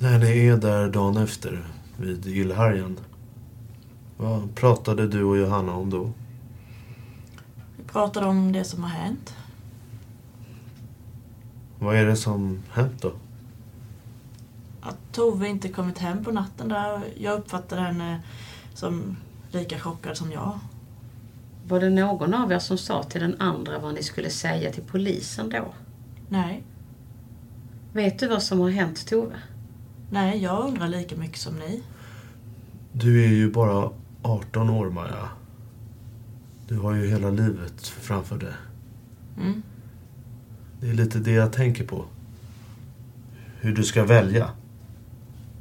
När 0.00 0.18
det 0.18 0.48
är 0.48 0.56
där 0.56 0.90
dagen 0.90 1.16
efter, 1.16 1.66
vid 1.96 2.26
illhargen. 2.26 2.98
Vad 4.16 4.54
pratade 4.54 5.08
du 5.08 5.24
och 5.24 5.38
Johanna 5.38 5.72
om 5.72 5.90
då? 5.90 6.12
Vi 7.76 7.84
pratade 7.84 8.26
om 8.26 8.52
det 8.52 8.64
som 8.64 8.82
har 8.82 8.90
hänt. 8.90 9.34
Vad 11.78 11.96
är 11.96 12.06
det 12.06 12.16
som 12.16 12.62
hänt 12.70 13.02
då? 13.02 13.12
Att 14.80 14.98
Tove 15.12 15.48
inte 15.48 15.68
kommit 15.68 15.98
hem 15.98 16.24
på 16.24 16.32
natten 16.32 16.68
där. 16.68 17.02
Jag 17.18 17.38
uppfattade 17.38 17.82
henne 17.82 18.20
som 18.74 19.16
lika 19.50 19.78
chockad 19.78 20.16
som 20.16 20.32
jag. 20.32 20.58
Var 21.68 21.80
det 21.80 21.90
någon 21.90 22.34
av 22.34 22.52
er 22.52 22.58
som 22.58 22.78
sa 22.78 23.02
till 23.02 23.20
den 23.20 23.40
andra 23.40 23.78
vad 23.78 23.94
ni 23.94 24.02
skulle 24.02 24.30
säga 24.30 24.72
till 24.72 24.82
polisen 24.82 25.50
då? 25.50 25.74
Nej. 26.28 26.62
Vet 27.92 28.18
du 28.18 28.28
vad 28.28 28.42
som 28.42 28.60
har 28.60 28.70
hänt 28.70 29.06
Tove? 29.06 29.36
Nej, 30.10 30.42
jag 30.42 30.68
undrar 30.68 30.88
lika 30.88 31.16
mycket 31.16 31.38
som 31.38 31.54
ni. 31.54 31.82
Du 32.92 33.24
är 33.24 33.28
ju 33.28 33.50
bara 33.50 33.90
18 34.22 34.70
år, 34.70 34.90
Maja. 34.90 35.28
Du 36.68 36.78
har 36.78 36.94
ju 36.94 37.06
hela 37.06 37.30
livet 37.30 37.86
framför 37.86 38.38
dig. 38.38 38.52
Mm. 39.40 39.62
Det 40.80 40.88
är 40.88 40.94
lite 40.94 41.18
det 41.18 41.32
jag 41.32 41.52
tänker 41.52 41.86
på. 41.86 42.04
Hur 43.60 43.74
du 43.74 43.84
ska 43.84 44.04
välja. 44.04 44.50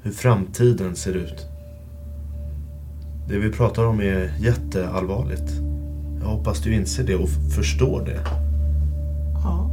Hur 0.01 0.11
framtiden 0.11 0.95
ser 0.95 1.13
ut. 1.13 1.45
Det 3.27 3.37
vi 3.39 3.51
pratar 3.51 3.85
om 3.85 3.99
är 3.99 4.33
jätteallvarligt. 4.39 5.76
Jag 6.21 6.27
hoppas 6.27 6.61
du 6.61 6.73
inser 6.73 7.03
det 7.03 7.15
och 7.15 7.29
förstår 7.29 8.05
det. 8.05 8.19
Ja. 9.43 9.71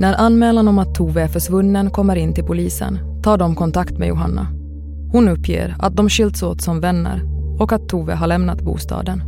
När 0.00 0.14
anmälan 0.14 0.68
om 0.68 0.78
att 0.78 0.94
Tove 0.94 1.22
är 1.22 1.28
försvunnen 1.28 1.90
kommer 1.90 2.16
in 2.16 2.34
till 2.34 2.44
polisen 2.44 2.98
tar 3.22 3.38
de 3.38 3.54
kontakt 3.54 3.98
med 3.98 4.08
Johanna. 4.08 4.46
Hon 5.12 5.28
uppger 5.28 5.76
att 5.78 5.96
de 5.96 6.08
skilts 6.08 6.42
åt 6.42 6.62
som 6.62 6.80
vänner 6.80 7.22
och 7.58 7.72
att 7.72 7.88
Tove 7.88 8.14
har 8.14 8.26
lämnat 8.26 8.62
bostaden. 8.62 9.22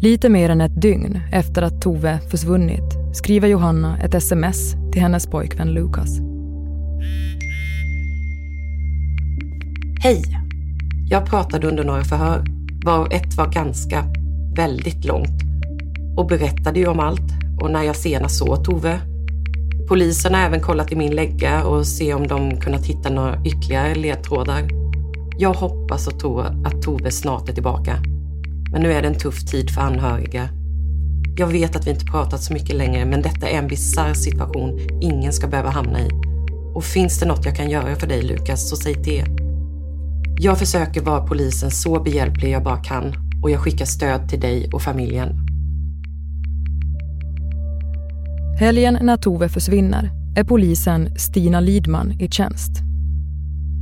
Lite 0.00 0.28
mer 0.28 0.50
än 0.50 0.60
ett 0.60 0.82
dygn 0.82 1.20
efter 1.32 1.62
att 1.62 1.82
Tove 1.82 2.20
försvunnit 2.30 2.96
skriver 3.12 3.48
Johanna 3.48 3.98
ett 3.98 4.14
sms 4.14 4.74
till 4.92 5.02
hennes 5.02 5.26
pojkvän 5.26 5.74
Lukas. 5.74 6.18
Hej! 10.02 10.22
Jag 11.08 11.26
pratade 11.26 11.68
under 11.68 11.84
några 11.84 12.04
förhör. 12.04 12.55
Var 12.86 13.08
ett 13.12 13.36
var 13.36 13.52
ganska, 13.52 14.04
väldigt 14.56 15.04
långt 15.04 15.42
och 16.16 16.26
berättade 16.26 16.78
ju 16.78 16.86
om 16.86 17.00
allt 17.00 17.32
och 17.60 17.70
när 17.70 17.82
jag 17.82 17.96
senast 17.96 18.38
såg 18.38 18.64
Tove. 18.64 19.00
Polisen 19.88 20.34
har 20.34 20.40
även 20.40 20.60
kollat 20.60 20.92
i 20.92 20.96
min 20.96 21.14
lägga 21.14 21.64
och 21.64 21.86
se 21.86 22.14
om 22.14 22.26
de 22.26 22.60
kunnat 22.60 22.86
hitta 22.86 23.10
några 23.10 23.44
ytterligare 23.44 23.94
ledtrådar. 23.94 24.68
Jag 25.38 25.54
hoppas 25.54 26.06
och 26.06 26.20
tror 26.20 26.42
att 26.42 26.82
Tove 26.82 27.10
snart 27.10 27.48
är 27.48 27.52
tillbaka. 27.52 27.96
Men 28.72 28.82
nu 28.82 28.92
är 28.92 29.02
det 29.02 29.08
en 29.08 29.18
tuff 29.18 29.44
tid 29.44 29.70
för 29.70 29.80
anhöriga. 29.80 30.48
Jag 31.36 31.46
vet 31.46 31.76
att 31.76 31.86
vi 31.86 31.90
inte 31.90 32.04
pratat 32.04 32.42
så 32.42 32.52
mycket 32.52 32.76
längre 32.76 33.04
men 33.04 33.22
detta 33.22 33.48
är 33.48 33.58
en 33.58 33.68
bisarr 33.68 34.14
situation 34.14 34.80
ingen 35.00 35.32
ska 35.32 35.46
behöva 35.46 35.70
hamna 35.70 36.00
i. 36.00 36.10
Och 36.74 36.84
finns 36.84 37.20
det 37.20 37.26
något 37.26 37.44
jag 37.44 37.56
kan 37.56 37.70
göra 37.70 37.96
för 37.96 38.06
dig 38.06 38.22
Lukas 38.22 38.70
så 38.70 38.76
säg 38.76 38.94
till. 38.94 39.45
Jag 40.38 40.58
försöker 40.58 41.00
vara 41.00 41.26
polisen 41.26 41.70
så 41.70 42.02
behjälplig 42.02 42.50
jag 42.50 42.64
bara 42.64 42.76
kan 42.76 43.14
och 43.42 43.50
jag 43.50 43.60
skickar 43.60 43.84
stöd 43.84 44.28
till 44.28 44.40
dig 44.40 44.70
och 44.72 44.82
familjen. 44.82 45.46
Helgen 48.58 48.98
när 49.02 49.16
Tove 49.16 49.48
försvinner 49.48 50.10
är 50.36 50.44
polisen 50.44 51.18
Stina 51.18 51.60
Lidman 51.60 52.20
i 52.20 52.28
tjänst. 52.28 52.70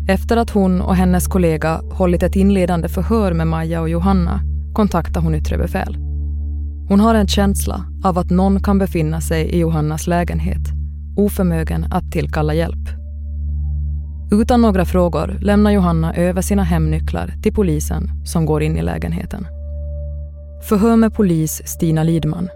Efter 0.08 0.36
att 0.36 0.50
hon 0.50 0.80
och 0.80 0.96
hennes 0.96 1.26
kollega 1.26 1.80
hållit 1.92 2.22
ett 2.22 2.36
inledande 2.36 2.88
förhör 2.88 3.32
med 3.32 3.46
Maja 3.46 3.80
och 3.80 3.88
Johanna 3.88 4.40
kontaktar 4.74 5.20
hon 5.20 5.34
yttre 5.34 5.58
befäl. 5.58 5.96
Hon 6.88 7.00
har 7.00 7.14
en 7.14 7.28
känsla 7.28 7.84
av 8.04 8.18
att 8.18 8.30
någon 8.30 8.62
kan 8.62 8.78
befinna 8.78 9.20
sig 9.20 9.44
i 9.44 9.58
Johannas 9.58 10.06
lägenhet, 10.06 10.72
oförmögen 11.16 11.86
att 11.90 12.12
tillkalla 12.12 12.54
hjälp. 12.54 13.03
Utan 14.30 14.62
några 14.62 14.84
frågor 14.84 15.38
lämnar 15.40 15.70
Johanna 15.70 16.14
över 16.14 16.42
sina 16.42 16.62
hemnycklar 16.62 17.34
till 17.42 17.54
polisen 17.54 18.10
som 18.26 18.46
går 18.46 18.62
in 18.62 18.76
i 18.76 18.82
lägenheten. 18.82 19.46
Förhör 20.68 20.96
med 20.96 21.14
polis 21.14 21.62
Stina 21.64 22.02
Lidman. 22.02 22.48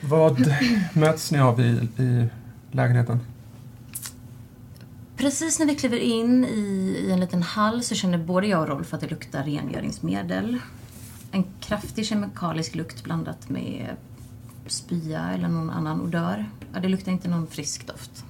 Vad 0.00 0.54
möts 0.92 1.32
ni 1.32 1.40
av 1.40 1.60
i, 1.60 1.88
i 2.02 2.28
lägenheten? 2.70 3.20
Precis 5.16 5.58
när 5.58 5.66
vi 5.66 5.74
kliver 5.74 5.98
in 5.98 6.44
i, 6.44 6.96
i 7.06 7.12
en 7.12 7.20
liten 7.20 7.42
hall 7.42 7.82
så 7.82 7.94
känner 7.94 8.18
både 8.18 8.46
jag 8.46 8.62
och 8.62 8.68
Rolf 8.68 8.94
att 8.94 9.00
det 9.00 9.10
luktar 9.10 9.42
rengöringsmedel. 9.42 10.58
En 11.32 11.44
kraftig 11.60 12.06
kemikalisk 12.06 12.74
lukt 12.74 13.04
blandat 13.04 13.48
med 13.48 13.96
spya 14.66 15.30
eller 15.30 15.48
någon 15.48 15.70
annan 15.70 16.00
odör. 16.00 16.44
Ja, 16.74 16.80
det 16.80 16.88
luktar 16.88 17.12
inte 17.12 17.28
någon 17.28 17.46
frisk 17.46 17.86
doft. 17.86 18.24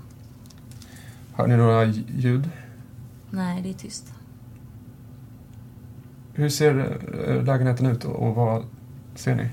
Hör 1.32 1.46
ni 1.46 1.56
några 1.56 1.84
ljud? 1.84 2.50
Nej, 3.30 3.62
det 3.62 3.70
är 3.70 3.74
tyst. 3.74 4.12
Hur 6.32 6.48
ser 6.48 7.00
eh, 7.28 7.44
lägenheten 7.44 7.86
ut 7.86 8.04
och 8.04 8.34
vad 8.34 8.64
ser 9.14 9.34
ni? 9.34 9.48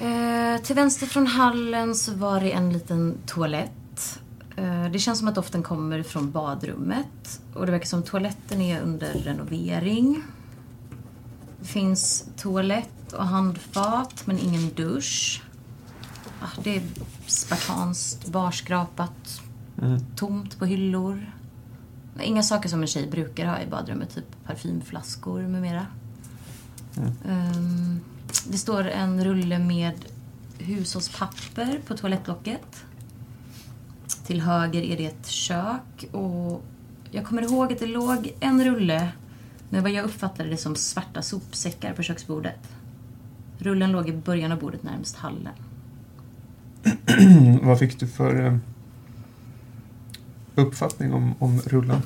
Eh, 0.00 0.62
till 0.62 0.76
vänster 0.76 1.06
från 1.06 1.26
hallen 1.26 1.94
så 1.94 2.14
var 2.14 2.40
det 2.40 2.52
en 2.52 2.72
liten 2.72 3.18
toalett. 3.26 4.20
Eh, 4.56 4.90
det 4.90 4.98
känns 4.98 5.18
som 5.18 5.28
att 5.28 5.34
doften 5.34 5.62
kommer 5.62 6.02
från 6.02 6.30
badrummet. 6.30 7.40
Och 7.54 7.66
det 7.66 7.72
verkar 7.72 7.86
som 7.86 8.02
toaletten 8.02 8.60
är 8.60 8.80
under 8.80 9.12
renovering. 9.12 10.22
Det 11.60 11.66
finns 11.66 12.28
toalett 12.36 12.97
och 13.12 13.26
handfat, 13.26 14.26
men 14.26 14.38
ingen 14.38 14.74
dusch. 14.74 15.42
Ah, 16.42 16.60
det 16.64 16.76
är 16.76 16.82
spartanskt, 17.26 18.28
barskrapat, 18.28 19.40
Mm. 19.82 20.00
tomt 20.16 20.58
på 20.58 20.66
hyllor. 20.66 21.32
Inga 22.22 22.42
saker 22.42 22.68
som 22.68 22.80
en 22.80 22.86
tjej 22.86 23.06
brukar 23.10 23.46
ha 23.46 23.60
i 23.60 23.66
badrummet, 23.66 24.14
typ 24.14 24.44
parfymflaskor 24.46 25.42
med 25.42 25.62
mera. 25.62 25.86
Mm. 26.96 27.12
Ehm, 27.28 28.00
det 28.46 28.58
står 28.58 28.88
en 28.88 29.24
rulle 29.24 29.58
med 29.58 29.94
hushållspapper 30.58 31.80
på 31.86 31.96
toalettlocket. 31.96 32.84
Till 34.26 34.40
höger 34.40 34.82
är 34.82 34.96
det 34.96 35.06
ett 35.06 35.26
kök 35.26 36.04
och 36.12 36.62
jag 37.10 37.26
kommer 37.26 37.42
ihåg 37.42 37.72
att 37.72 37.78
det 37.78 37.86
låg 37.86 38.32
en 38.40 38.64
rulle 38.64 39.12
med 39.68 39.82
vad 39.82 39.90
jag 39.92 40.04
uppfattade 40.04 40.48
det 40.48 40.56
som 40.56 40.76
svarta 40.76 41.22
sopsäckar 41.22 41.92
på 41.92 42.02
köksbordet. 42.02 42.68
Rullen 43.58 43.92
låg 43.92 44.08
i 44.08 44.12
början 44.12 44.52
av 44.52 44.58
bordet 44.58 44.82
närmast 44.82 45.16
hallen. 45.16 45.52
vad 47.62 47.78
fick 47.78 48.00
du 48.00 48.06
för 48.06 48.46
eh, 48.46 48.56
uppfattning 50.54 51.12
om, 51.12 51.34
om 51.38 51.60
rullen? 51.60 52.02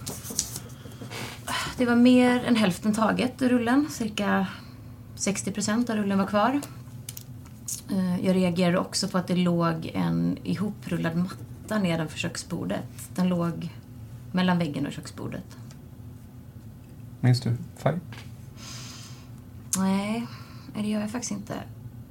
Det 1.77 1.87
var 1.87 1.97
mer 1.97 2.45
än 2.45 2.57
hälften 2.57 2.95
taget 2.95 3.43
ur 3.43 3.49
rullen. 3.49 3.87
Cirka 3.91 4.47
60 5.15 5.53
procent 5.53 5.91
av 5.91 5.97
rullen 5.97 6.19
var 6.19 6.27
kvar. 6.27 6.61
Eh, 7.91 8.27
Jag 8.27 8.37
reagerade 8.37 8.79
också 8.79 9.09
på 9.09 9.19
att 9.19 9.27
det 9.27 9.37
låg 9.37 9.91
en 9.95 10.39
ihoprullad 10.45 11.17
matta 11.17 11.79
nedanför 11.79 12.19
köksbordet. 12.19 12.85
Den 13.15 13.29
låg 13.29 13.69
mellan 14.33 14.59
väggen 14.59 14.87
och 14.87 14.93
köksbordet. 14.93 15.57
Minns 17.21 17.41
du 17.41 17.57
färg? 17.77 17.99
Nej, 19.79 20.27
det 20.75 20.89
gör 20.89 21.01
jag 21.01 21.11
faktiskt 21.11 21.33
inte. 21.33 21.55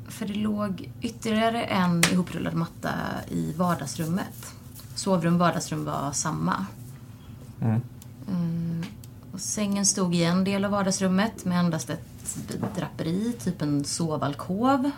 För 0.08 0.26
det 0.26 0.34
låg 0.34 0.92
ytterligare 1.02 1.64
en 1.64 2.04
ihoprullad 2.12 2.54
matta 2.54 2.92
i 3.30 3.54
vardagsrummet. 3.54 4.54
Sovrum 4.96 5.34
och 5.34 5.40
vardagsrum 5.40 5.86
var 5.86 6.12
samma. 6.12 6.66
Mm. 7.62 7.82
Mm. 8.28 8.84
Och 9.32 9.40
sängen 9.40 9.86
stod 9.86 10.16
i 10.16 10.24
en 10.24 10.44
del 10.44 10.66
av 10.66 10.72
vardagsrummet 10.72 11.46
med 11.46 11.60
endast 11.60 11.90
ett 11.90 12.02
draperi, 12.76 13.34
typ 13.40 13.62
en 13.62 13.86
sovalkov. 13.86 14.92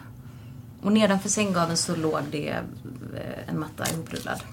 Och 0.82 0.92
nedanför 0.92 1.30
sänggaveln 1.30 1.78
så 1.78 1.96
låg 1.96 2.22
det 2.32 2.50
eh, 2.50 3.50
en 3.50 3.60
matta 3.60 3.90
ihoprullad. 3.94 4.44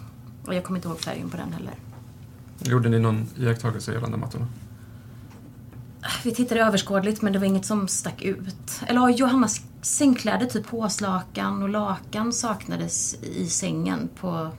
Och 0.47 0.55
jag 0.55 0.65
kommer 0.65 0.79
inte 0.79 0.89
ihåg 0.89 1.01
färgen 1.01 1.31
på 1.31 1.37
den 1.37 1.53
heller. 1.53 1.75
Gjorde 2.59 2.89
ni 2.89 2.99
någon 2.99 3.29
iakttagelse 3.39 3.93
gällande 3.93 4.17
mattorna? 4.17 4.47
Vi 6.25 6.35
tittade 6.35 6.61
överskådligt 6.61 7.23
men 7.23 7.33
det 7.33 7.39
var 7.39 7.47
inget 7.47 7.67
som 7.67 7.89
stack 7.89 8.23
ut. 8.23 8.81
Eller 8.87 9.01
ja, 9.01 9.11
Johannas 9.11 9.61
sängkläder, 9.83 10.47
typ 10.47 10.67
påslakan 10.67 11.63
och 11.63 11.69
lakan 11.69 12.33
saknades 12.33 13.15
i 13.15 13.47
sängen 13.49 14.09
på 14.21 14.51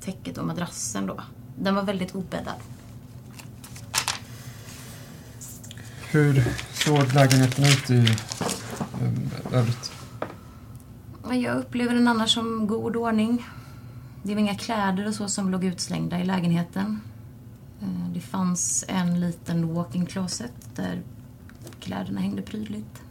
täcket 0.00 0.38
och 0.38 0.46
madrassen 0.46 1.06
då. 1.06 1.20
Den 1.58 1.74
var 1.74 1.82
väldigt 1.82 2.14
obäddad. 2.14 2.54
Hur 6.10 6.44
såg 6.72 7.14
lägenheten 7.14 7.64
ut 7.64 7.90
i 7.90 7.98
eh, 7.98 9.58
övrigt? 9.58 9.92
Jag 11.30 11.56
upplever 11.56 11.94
den 11.94 12.08
annars 12.08 12.34
som 12.34 12.66
god 12.66 12.96
ordning. 12.96 13.46
Det 14.22 14.34
var 14.34 14.40
inga 14.40 14.54
kläder 14.54 15.08
och 15.08 15.14
så 15.14 15.28
som 15.28 15.50
låg 15.50 15.64
utslängda 15.64 16.20
i 16.20 16.24
lägenheten. 16.24 17.00
Eh, 17.82 18.08
Det 18.14 18.20
fanns 18.20 18.84
en 18.88 19.20
liten 19.20 19.74
walk-in 19.74 20.06
closet 20.06 20.52
där 20.74 21.02
kläderna 21.80 22.20
hängde 22.20 22.42
prydligt. 22.42 23.02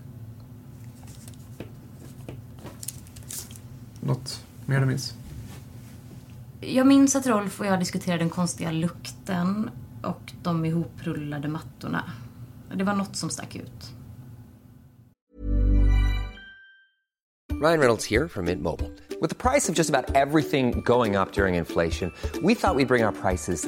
Något 4.00 4.44
mer 4.66 4.80
du 4.80 4.86
minns? 4.86 5.16
Jag 6.60 6.88
minns 6.88 7.16
att 7.16 7.28
Rolf 7.28 7.60
och 7.60 7.66
jag 7.66 7.80
diskuterade 7.80 8.22
den 8.24 8.30
konstiga 8.30 8.72
lukten 8.72 9.70
och 10.04 10.34
de 10.44 10.66
ihoprullade 10.66 11.48
mattorna. 11.48 12.04
Det 12.76 12.84
var 12.84 12.96
något 12.96 13.16
som 13.16 13.30
stack 13.30 13.56
ut. 13.56 13.92
Ryan 17.62 17.80
Reynolds 17.80 18.06
here 18.06 18.28
from 18.28 18.46
Mint 18.46 18.62
Mobile. 18.62 18.90
With 19.22 19.30
the 19.30 19.50
price 19.50 19.70
of 19.72 19.78
just 19.78 19.90
about 19.90 20.16
everything 20.16 20.82
going 20.86 21.16
up 21.16 21.32
during 21.34 21.56
inflation, 21.56 22.12
we 22.42 22.56
thought 22.56 22.76
we'd 22.76 22.88
bring 22.88 23.04
our 23.06 23.12
prices 23.12 23.68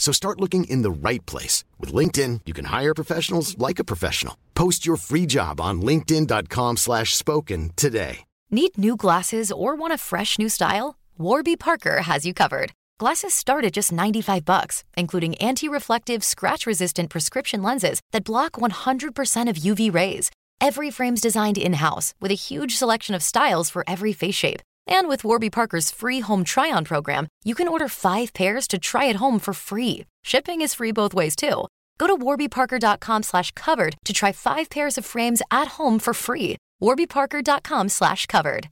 So 0.00 0.12
start 0.12 0.40
looking 0.40 0.64
in 0.64 0.82
the 0.82 0.90
right 0.90 1.24
place. 1.26 1.62
With 1.78 1.92
LinkedIn, 1.92 2.40
you 2.46 2.54
can 2.54 2.64
hire 2.64 2.94
professionals 2.94 3.56
like 3.58 3.78
a 3.78 3.84
professional. 3.84 4.36
Post 4.54 4.84
your 4.84 4.96
free 4.96 5.26
job 5.26 5.60
on 5.60 5.82
linkedin.com 5.82 6.78
slash 6.78 7.14
spoken 7.14 7.70
today. 7.76 8.24
Need 8.50 8.76
new 8.76 8.96
glasses 8.96 9.52
or 9.52 9.76
want 9.76 9.92
a 9.92 9.98
fresh 9.98 10.36
new 10.36 10.48
style? 10.48 10.96
Warby 11.18 11.56
Parker 11.56 12.02
has 12.02 12.26
you 12.26 12.34
covered. 12.34 12.72
Glasses 12.98 13.32
start 13.32 13.64
at 13.64 13.74
just 13.74 13.92
95 13.92 14.44
bucks, 14.44 14.84
including 14.96 15.36
anti-reflective, 15.36 16.24
scratch-resistant 16.24 17.10
prescription 17.10 17.62
lenses 17.62 18.00
that 18.12 18.24
block 18.24 18.52
100% 18.52 19.48
of 19.48 19.56
UV 19.56 19.94
rays. 19.94 20.30
Every 20.60 20.90
frame's 20.90 21.20
designed 21.20 21.58
in-house 21.58 22.12
with 22.20 22.30
a 22.30 22.42
huge 22.48 22.76
selection 22.76 23.14
of 23.14 23.22
styles 23.22 23.70
for 23.70 23.84
every 23.86 24.12
face 24.12 24.34
shape. 24.34 24.62
And 24.90 25.08
with 25.08 25.24
Warby 25.24 25.50
Parker's 25.50 25.90
free 25.92 26.20
home 26.20 26.44
try-on 26.44 26.84
program, 26.84 27.28
you 27.44 27.54
can 27.54 27.68
order 27.68 27.88
five 27.88 28.32
pairs 28.32 28.66
to 28.68 28.78
try 28.78 29.08
at 29.08 29.16
home 29.16 29.38
for 29.38 29.54
free. 29.54 30.04
Shipping 30.24 30.60
is 30.62 30.74
free 30.74 30.92
both 30.92 31.14
ways 31.14 31.36
too. 31.36 31.66
Go 31.98 32.06
to 32.06 32.16
warbyparker.com 32.16 33.22
slash 33.22 33.52
covered 33.52 33.94
to 34.04 34.12
try 34.12 34.32
five 34.32 34.68
pairs 34.68 34.98
of 34.98 35.06
frames 35.06 35.42
at 35.50 35.68
home 35.78 35.98
for 35.98 36.14
free. 36.14 36.56
warbyparker.com 36.82 37.88
slash 37.88 38.26
covered. 38.26 38.68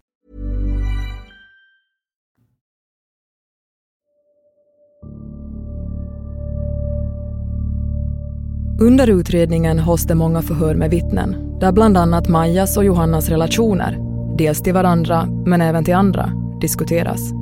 Under 8.81 9.11
utredningen 9.11 9.79
hålls 9.79 10.05
det 10.05 10.15
många 10.15 10.43
förhör 10.43 10.75
med 10.75 10.91
vittnen, 10.91 11.59
där 11.59 11.73
bland 11.73 11.97
annat 11.97 12.29
Majas 12.29 12.77
och 12.77 12.85
Johannas 12.85 13.29
relationer, 13.29 14.08
dels 14.39 14.63
till 14.63 14.75
varandra 14.75 15.29
men 15.47 15.61
även 15.61 15.85
till 15.85 15.95
andra, 15.95 16.33
diskuteras. 16.61 17.33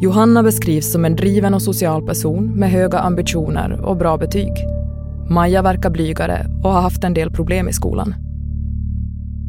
Johanna 0.00 0.42
beskrivs 0.42 0.92
som 0.92 1.04
en 1.04 1.16
driven 1.16 1.54
och 1.54 1.62
social 1.62 2.06
person 2.06 2.44
med 2.54 2.70
höga 2.70 2.98
ambitioner 2.98 3.80
och 3.80 3.96
bra 3.96 4.16
betyg. 4.16 4.52
Maja 5.30 5.62
verkar 5.62 5.90
blygare 5.90 6.46
och 6.64 6.72
har 6.72 6.80
haft 6.80 7.04
en 7.04 7.14
del 7.14 7.30
problem 7.30 7.68
i 7.68 7.72
skolan. 7.72 8.14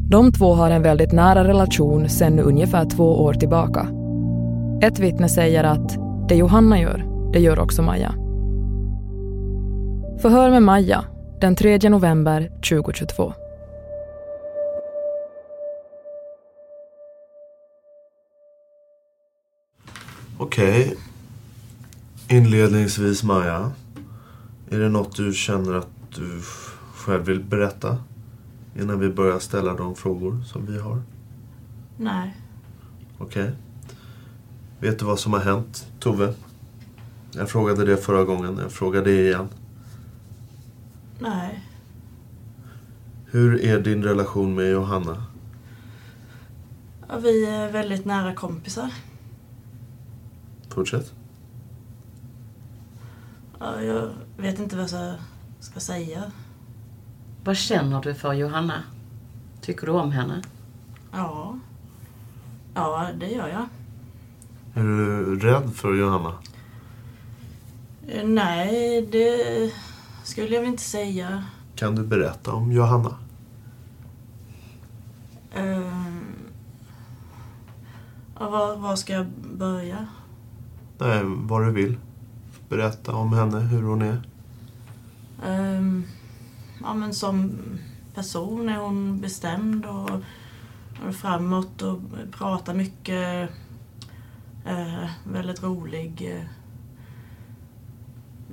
De 0.10 0.32
två 0.32 0.54
har 0.54 0.72
en 0.72 0.82
väldigt 0.82 1.12
nära 1.12 1.48
relation 1.48 2.10
sedan 2.10 2.40
ungefär 2.40 2.86
två 2.86 3.24
år 3.24 3.34
tillbaka. 3.34 3.88
Ett 4.82 5.00
vittne 5.00 5.30
säger 5.30 5.64
att 5.64 5.98
det 6.30 6.36
Johanna 6.36 6.80
gör, 6.80 7.06
det 7.34 7.40
gör 7.40 7.60
också 7.60 7.82
Maja. 7.82 8.14
Förhör 10.22 10.50
med 10.50 10.64
Maja 10.64 11.04
den 11.42 11.56
3 11.56 11.90
november 11.90 12.50
2022. 12.70 13.34
Okej. 20.42 20.96
Inledningsvis 22.28 23.24
Maja. 23.24 23.72
Är 24.70 24.80
det 24.80 24.90
något 24.90 25.16
du 25.16 25.34
känner 25.34 25.74
att 25.74 25.90
du 26.16 26.42
själv 26.96 27.26
vill 27.26 27.44
berätta? 27.44 27.98
Innan 28.80 29.00
vi 29.00 29.10
börjar 29.10 29.40
ställa 29.40 29.74
de 29.74 29.96
frågor 29.96 30.44
som 30.46 30.66
vi 30.66 30.80
har. 30.80 31.02
Nej. 31.98 32.38
Okej. 33.18 33.52
Vet 34.80 35.00
du 35.00 35.06
vad 35.06 35.20
som 35.20 35.34
har 35.34 35.40
hänt, 35.40 35.88
Tove? 36.00 36.34
Jag 37.32 37.50
frågade 37.50 37.86
det 37.86 37.98
förra 37.98 38.24
gången. 38.24 38.58
Jag 38.58 38.72
frågar 38.72 39.04
det 39.04 39.22
igen. 39.28 39.48
Nej. 41.20 41.66
Hur 43.26 43.64
är 43.64 43.80
din 43.80 44.04
relation 44.04 44.56
med 44.56 44.72
Johanna? 44.72 45.24
Ja, 47.10 47.18
vi 47.20 47.46
är 47.46 47.72
väldigt 47.72 48.06
nära 48.06 48.36
kompisar. 48.36 48.90
Fortsätt. 50.70 51.14
Ja, 53.60 53.82
jag 53.82 54.10
vet 54.38 54.60
inte 54.60 54.76
vad 54.76 54.92
jag 54.92 55.16
ska 55.60 55.80
säga. 55.80 56.24
Vad 57.44 57.58
känner 57.58 58.02
du 58.02 58.14
för 58.16 58.34
Johanna? 58.34 58.84
Tycker 59.62 59.86
du 59.86 59.92
om 59.92 60.12
henne? 60.12 60.42
Ja. 61.12 61.60
Ja, 62.74 63.10
det 63.20 63.28
gör 63.30 63.48
jag. 63.48 63.66
Är 64.74 64.84
du 64.84 65.40
rädd 65.40 65.74
för 65.76 65.94
Johanna? 65.96 66.34
Eh, 68.08 68.28
Nej, 68.28 69.02
det 69.12 69.72
skulle 70.24 70.48
jag 70.56 70.62
väl 70.62 70.70
inte 70.70 70.84
säga. 70.84 71.44
Kan 71.76 71.96
du 71.96 72.04
berätta 72.04 72.54
om 72.54 72.72
Johanna? 72.72 73.16
Ehm, 75.56 76.36
ja, 78.40 78.50
var, 78.50 78.76
var 78.76 78.96
ska 78.96 79.14
jag 79.14 79.26
börja? 79.58 80.08
Nej, 81.00 81.22
vad 81.26 81.66
du 81.66 81.72
vill. 81.72 81.98
Berätta 82.70 83.16
om 83.16 83.34
henne, 83.34 83.60
hur 83.60 83.82
hon 83.84 84.02
är. 84.02 84.22
Ehm, 85.46 86.04
ja, 86.82 86.94
men 86.94 87.14
som 87.14 87.52
person 88.16 88.70
är 88.70 88.78
hon 88.78 89.20
bestämd 89.22 89.86
och, 89.86 90.10
och 91.08 91.16
framåt 91.16 91.82
och 91.82 92.00
pratar 92.32 92.74
mycket. 92.74 93.50
Eh, 94.66 95.10
väldigt 95.24 95.64
rolig. 95.64 96.22
eh. 96.36 96.46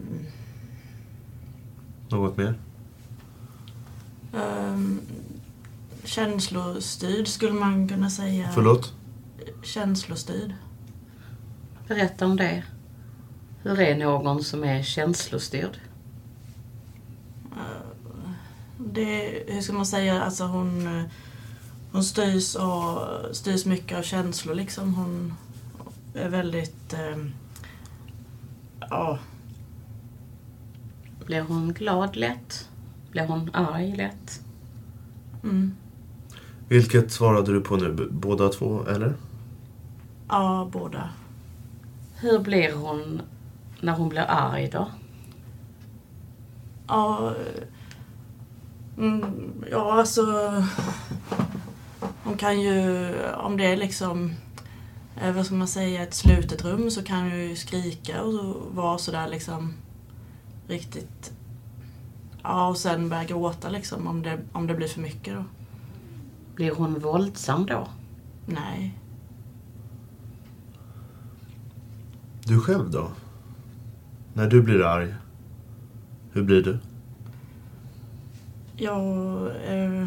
Mm. 0.09 0.25
Något 2.09 2.37
mer? 2.37 2.59
Ehm, 4.35 5.01
känslostyrd 6.05 7.29
skulle 7.29 7.53
man 7.53 7.89
kunna 7.89 8.11
säga. 8.11 8.51
Förlåt? 8.55 8.95
Känslostyrd. 9.63 10.55
Berätta 11.89 12.27
om 12.27 12.37
det. 12.37 12.63
Hur 13.63 13.81
är 13.81 13.97
någon 13.97 14.45
som 14.45 14.65
är 14.65 14.83
känslostyrd? 14.83 15.79
Det, 18.79 19.45
hur 19.47 19.61
ska 19.61 19.73
man 19.73 19.87
säga, 19.87 20.23
alltså 20.23 20.45
hon, 20.45 21.03
hon 21.93 22.05
styrs, 22.05 22.55
och, 22.57 22.99
styrs 23.37 23.65
mycket 23.67 23.99
av 23.99 24.03
känslor 24.03 24.55
liksom. 24.55 24.95
Hon 24.95 25.35
är 26.15 26.29
väldigt, 26.29 26.93
eh, 26.93 27.17
ja, 28.91 29.19
Blir 31.27 31.41
hon 31.41 31.73
glad 31.73 32.17
lätt? 32.17 32.69
Blir 33.11 33.27
hon 33.27 33.51
arg 33.55 33.97
lätt? 33.97 34.41
mm, 35.43 35.77
Vilket 36.69 37.13
svarade 37.13 37.53
du 37.53 37.61
på 37.61 37.77
nu? 37.77 38.09
Båda 38.11 38.49
två, 38.49 38.87
eller? 38.87 39.15
ja 40.29 40.69
båda. 40.73 41.09
Hur 42.19 42.39
blir 42.39 42.73
hon 42.75 43.23
när 43.81 43.93
hon 43.93 44.09
blir 44.09 44.25
arg 44.29 44.71
då? 44.73 44.91
Ja, 46.87 47.35
mm, 48.99 49.65
ja 49.71 49.93
alltså, 49.93 50.23
hon 52.25 52.37
kan 52.37 52.61
ju, 52.61 53.13
om 53.35 53.57
det 53.57 53.65
är 53.65 53.77
liksom, 53.77 54.35
vad 55.35 55.47
ska 55.47 55.55
man 55.55 55.69
säga, 55.69 56.03
ett 56.03 56.15
slutet 56.15 56.65
rum 56.65 56.91
så 56.91 57.03
kan 57.03 57.19
hon 57.19 57.39
ju 57.39 57.57
skrika 57.57 58.23
och 58.23 58.33
så 58.33 58.57
vara 58.71 58.99
sådär 58.99 59.29
liksom 59.29 59.75
riktigt, 60.69 61.33
ja 62.43 62.69
och 62.69 62.79
sen 62.79 63.09
börja 63.09 63.25
gråta 63.25 63.69
liksom 63.69 64.07
om 64.07 64.23
det, 64.23 64.39
om 64.53 64.67
det 64.67 64.75
blir 64.75 64.89
för 64.89 65.01
mycket 65.01 65.35
då. 65.35 65.45
Blir 66.55 66.71
hon 66.71 66.99
våldsam 66.99 67.67
då? 67.67 67.89
Nej. 68.47 68.99
Du 72.47 72.61
själv 72.61 72.91
då? 72.91 73.11
När 74.35 74.47
du 74.47 74.63
blir 74.63 74.83
arg, 74.83 75.15
hur 76.33 76.43
blir 76.43 76.63
du? 76.63 76.79
Jag, 78.77 79.47
eh, 79.67 80.05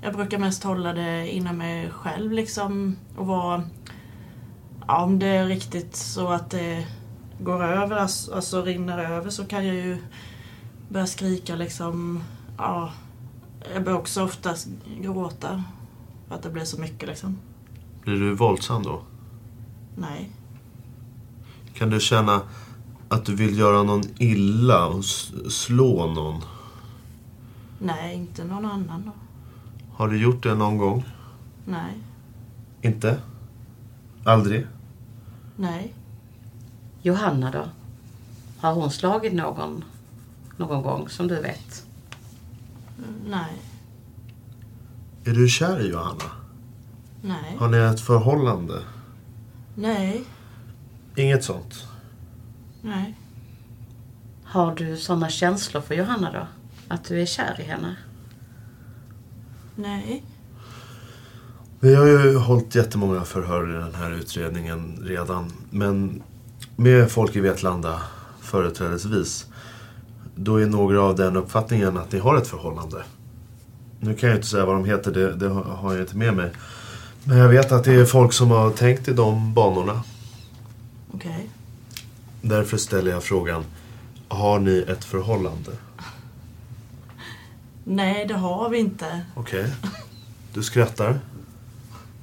jag 0.00 0.14
brukar 0.14 0.38
mest 0.38 0.64
hålla 0.64 0.92
det 0.92 1.30
inom 1.30 1.58
mig 1.58 1.90
själv 1.90 2.32
liksom 2.32 2.96
och 3.16 3.26
vara... 3.26 3.62
Ja, 4.86 5.04
om 5.04 5.18
det 5.18 5.26
är 5.26 5.46
riktigt 5.46 5.96
så 5.96 6.28
att 6.28 6.50
det 6.50 6.86
går 7.40 7.64
över, 7.64 7.96
alltså, 7.96 8.34
alltså 8.34 8.62
rinner 8.62 8.98
över 8.98 9.30
så 9.30 9.44
kan 9.44 9.66
jag 9.66 9.76
ju 9.76 9.98
börja 10.88 11.06
skrika 11.06 11.56
liksom. 11.56 12.22
Ja, 12.58 12.92
jag 13.74 13.84
börjar 13.84 13.98
också 13.98 14.24
oftast 14.24 14.68
gråta 15.00 15.64
för 16.28 16.34
att 16.34 16.42
det 16.42 16.50
blir 16.50 16.64
så 16.64 16.80
mycket 16.80 17.08
liksom. 17.08 17.38
Blir 18.02 18.14
du 18.14 18.34
våldsam 18.34 18.82
då? 18.82 19.02
Nej. 19.96 20.30
Kan 21.74 21.90
du 21.90 22.00
känna 22.00 22.42
att 23.08 23.24
du 23.24 23.34
vill 23.34 23.58
göra 23.58 23.82
någon 23.82 24.02
illa 24.18 24.86
och 24.86 25.04
slå 25.52 26.06
någon? 26.06 26.42
Nej, 27.78 28.14
inte 28.16 28.44
någon 28.44 28.64
annan 28.64 29.02
då. 29.04 29.12
Har 29.92 30.08
du 30.08 30.22
gjort 30.22 30.42
det 30.42 30.54
någon 30.54 30.78
gång? 30.78 31.04
Nej. 31.64 31.98
Inte? 32.82 33.18
Aldrig? 34.24 34.66
Nej. 35.56 35.94
Johanna 37.02 37.50
då? 37.50 37.64
Har 38.58 38.74
hon 38.74 38.90
slagit 38.90 39.32
någon 39.32 39.84
någon 40.56 40.82
gång 40.82 41.08
som 41.08 41.28
du 41.28 41.40
vet? 41.40 41.86
Nej. 43.26 43.52
Är 45.24 45.32
du 45.32 45.48
kär 45.48 45.80
i 45.80 45.90
Johanna? 45.90 46.30
Nej. 47.22 47.56
Har 47.58 47.68
ni 47.68 47.76
ett 47.76 48.00
förhållande? 48.00 48.82
Nej. 49.74 50.24
Inget 51.16 51.44
sånt? 51.44 51.86
Nej. 52.82 53.18
Har 54.44 54.74
du 54.74 54.96
sådana 54.96 55.28
känslor 55.28 55.80
för 55.80 55.94
Johanna 55.94 56.32
då? 56.32 56.46
Att 56.88 57.04
du 57.04 57.22
är 57.22 57.26
kär 57.26 57.60
i 57.60 57.62
henne? 57.62 57.96
Nej. 59.76 60.24
Vi 61.80 61.94
har 61.94 62.06
ju 62.06 62.36
hållit 62.36 62.74
jättemånga 62.74 63.24
förhör 63.24 63.70
i 63.70 63.72
den 63.72 63.94
här 63.94 64.10
utredningen 64.10 64.98
redan. 65.02 65.52
Men 65.70 66.22
med 66.76 67.10
folk 67.10 67.36
i 67.36 67.40
Vetlanda 67.40 68.00
företrädesvis. 68.40 69.46
Då 70.34 70.56
är 70.56 70.66
några 70.66 71.02
av 71.02 71.16
den 71.16 71.36
uppfattningen 71.36 71.96
att 71.96 72.12
ni 72.12 72.18
har 72.18 72.36
ett 72.36 72.46
förhållande. 72.46 73.02
Nu 74.00 74.14
kan 74.14 74.28
jag 74.28 74.38
inte 74.38 74.48
säga 74.48 74.66
vad 74.66 74.74
de 74.74 74.84
heter, 74.84 75.12
det, 75.12 75.34
det 75.34 75.48
har 75.48 75.92
jag 75.92 76.00
inte 76.00 76.16
med 76.16 76.34
mig. 76.34 76.50
Men 77.24 77.38
jag 77.38 77.48
vet 77.48 77.72
att 77.72 77.84
det 77.84 77.94
är 77.94 78.04
folk 78.04 78.32
som 78.32 78.50
har 78.50 78.70
tänkt 78.70 79.08
i 79.08 79.12
de 79.12 79.54
banorna. 79.54 80.02
Okej. 81.14 81.48
Därför 82.42 82.76
ställer 82.76 83.10
jag 83.10 83.24
frågan. 83.24 83.64
Har 84.28 84.58
ni 84.58 84.84
ett 84.88 85.04
förhållande? 85.04 85.70
Nej, 87.84 88.26
det 88.26 88.34
har 88.34 88.68
vi 88.68 88.78
inte. 88.78 89.20
Okej. 89.34 89.72
Du 90.54 90.62
skrattar. 90.62 91.20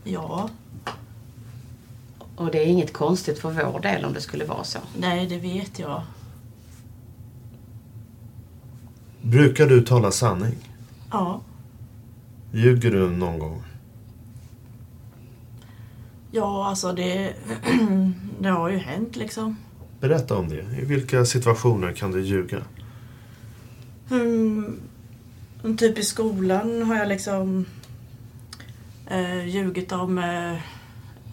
Ja. 0.04 0.50
Och 2.36 2.52
det 2.52 2.60
är 2.60 2.66
inget 2.66 2.94
konstigt 2.94 3.40
för 3.40 3.52
vår 3.52 3.80
del 3.80 4.06
om 4.06 4.14
det 4.14 4.22
skulle 4.22 4.46
vara 4.46 4.64
så. 4.64 4.80
Nej, 4.98 5.28
det 5.28 5.38
vet 5.38 5.80
jag. 5.80 6.02
Brukar 9.22 9.68
du 9.68 9.82
tala 9.82 10.12
sanning? 10.12 10.70
Ja. 11.12 11.42
Ljuger 12.52 12.92
du 12.92 13.10
någon 13.10 13.40
gång? 13.40 13.64
Ja, 16.32 16.68
alltså 16.68 16.92
det... 16.92 17.34
det 18.40 18.50
har 18.50 18.70
ju 18.70 18.78
hänt 18.78 19.16
liksom. 19.16 19.58
Berätta 20.00 20.38
om 20.38 20.50
det. 20.50 20.82
I 20.82 20.86
vilka 20.86 21.26
situationer 21.26 21.94
kan 21.94 22.12
du 22.12 22.22
ljuga? 22.22 22.62
Mm, 24.12 24.80
typ 25.78 25.98
i 25.98 26.04
skolan 26.04 26.82
har 26.84 26.96
jag 26.96 27.08
liksom 27.08 27.66
eh, 29.08 29.48
ljugit 29.48 29.92
om 29.92 30.18
eh, 30.18 30.60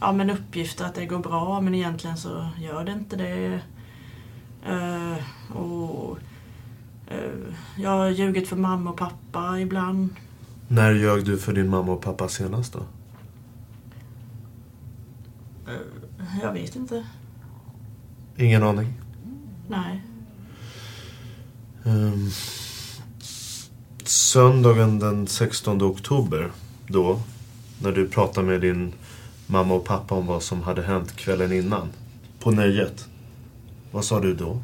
ja, 0.00 0.12
men 0.12 0.30
uppgifter 0.30 0.84
att 0.84 0.94
det 0.94 1.06
går 1.06 1.18
bra 1.18 1.60
men 1.60 1.74
egentligen 1.74 2.16
så 2.16 2.48
gör 2.58 2.84
det 2.84 2.92
inte 2.92 3.16
det. 3.16 3.60
Eh, 4.66 5.56
och 5.56 6.18
eh, 7.06 7.52
Jag 7.76 7.90
har 7.90 8.08
ljugit 8.08 8.48
för 8.48 8.56
mamma 8.56 8.90
och 8.90 8.96
pappa 8.96 9.60
ibland. 9.60 10.08
När 10.68 10.92
ljög 10.92 11.24
du 11.24 11.38
för 11.38 11.52
din 11.52 11.68
mamma 11.68 11.92
och 11.92 12.02
pappa 12.02 12.28
senast 12.28 12.72
då? 12.72 12.80
Eh, 15.68 16.40
jag 16.42 16.52
vet 16.52 16.76
inte. 16.76 17.06
Ingen 18.36 18.62
aning. 18.62 18.92
Nej. 19.68 20.02
Ehm, 21.84 22.30
söndagen 24.04 24.98
den 24.98 25.26
16 25.26 25.82
oktober, 25.82 26.50
då, 26.86 27.20
när 27.82 27.92
du 27.92 28.08
pratade 28.08 28.46
med 28.46 28.60
din 28.60 28.92
mamma 29.46 29.74
och 29.74 29.84
pappa 29.84 30.14
om 30.14 30.26
vad 30.26 30.42
som 30.42 30.62
hade 30.62 30.82
hänt 30.82 31.16
kvällen 31.16 31.52
innan, 31.52 31.88
på 32.40 32.50
nöjet. 32.50 33.08
Vad 33.90 34.04
sa 34.04 34.20
du 34.20 34.34
då? 34.34 34.62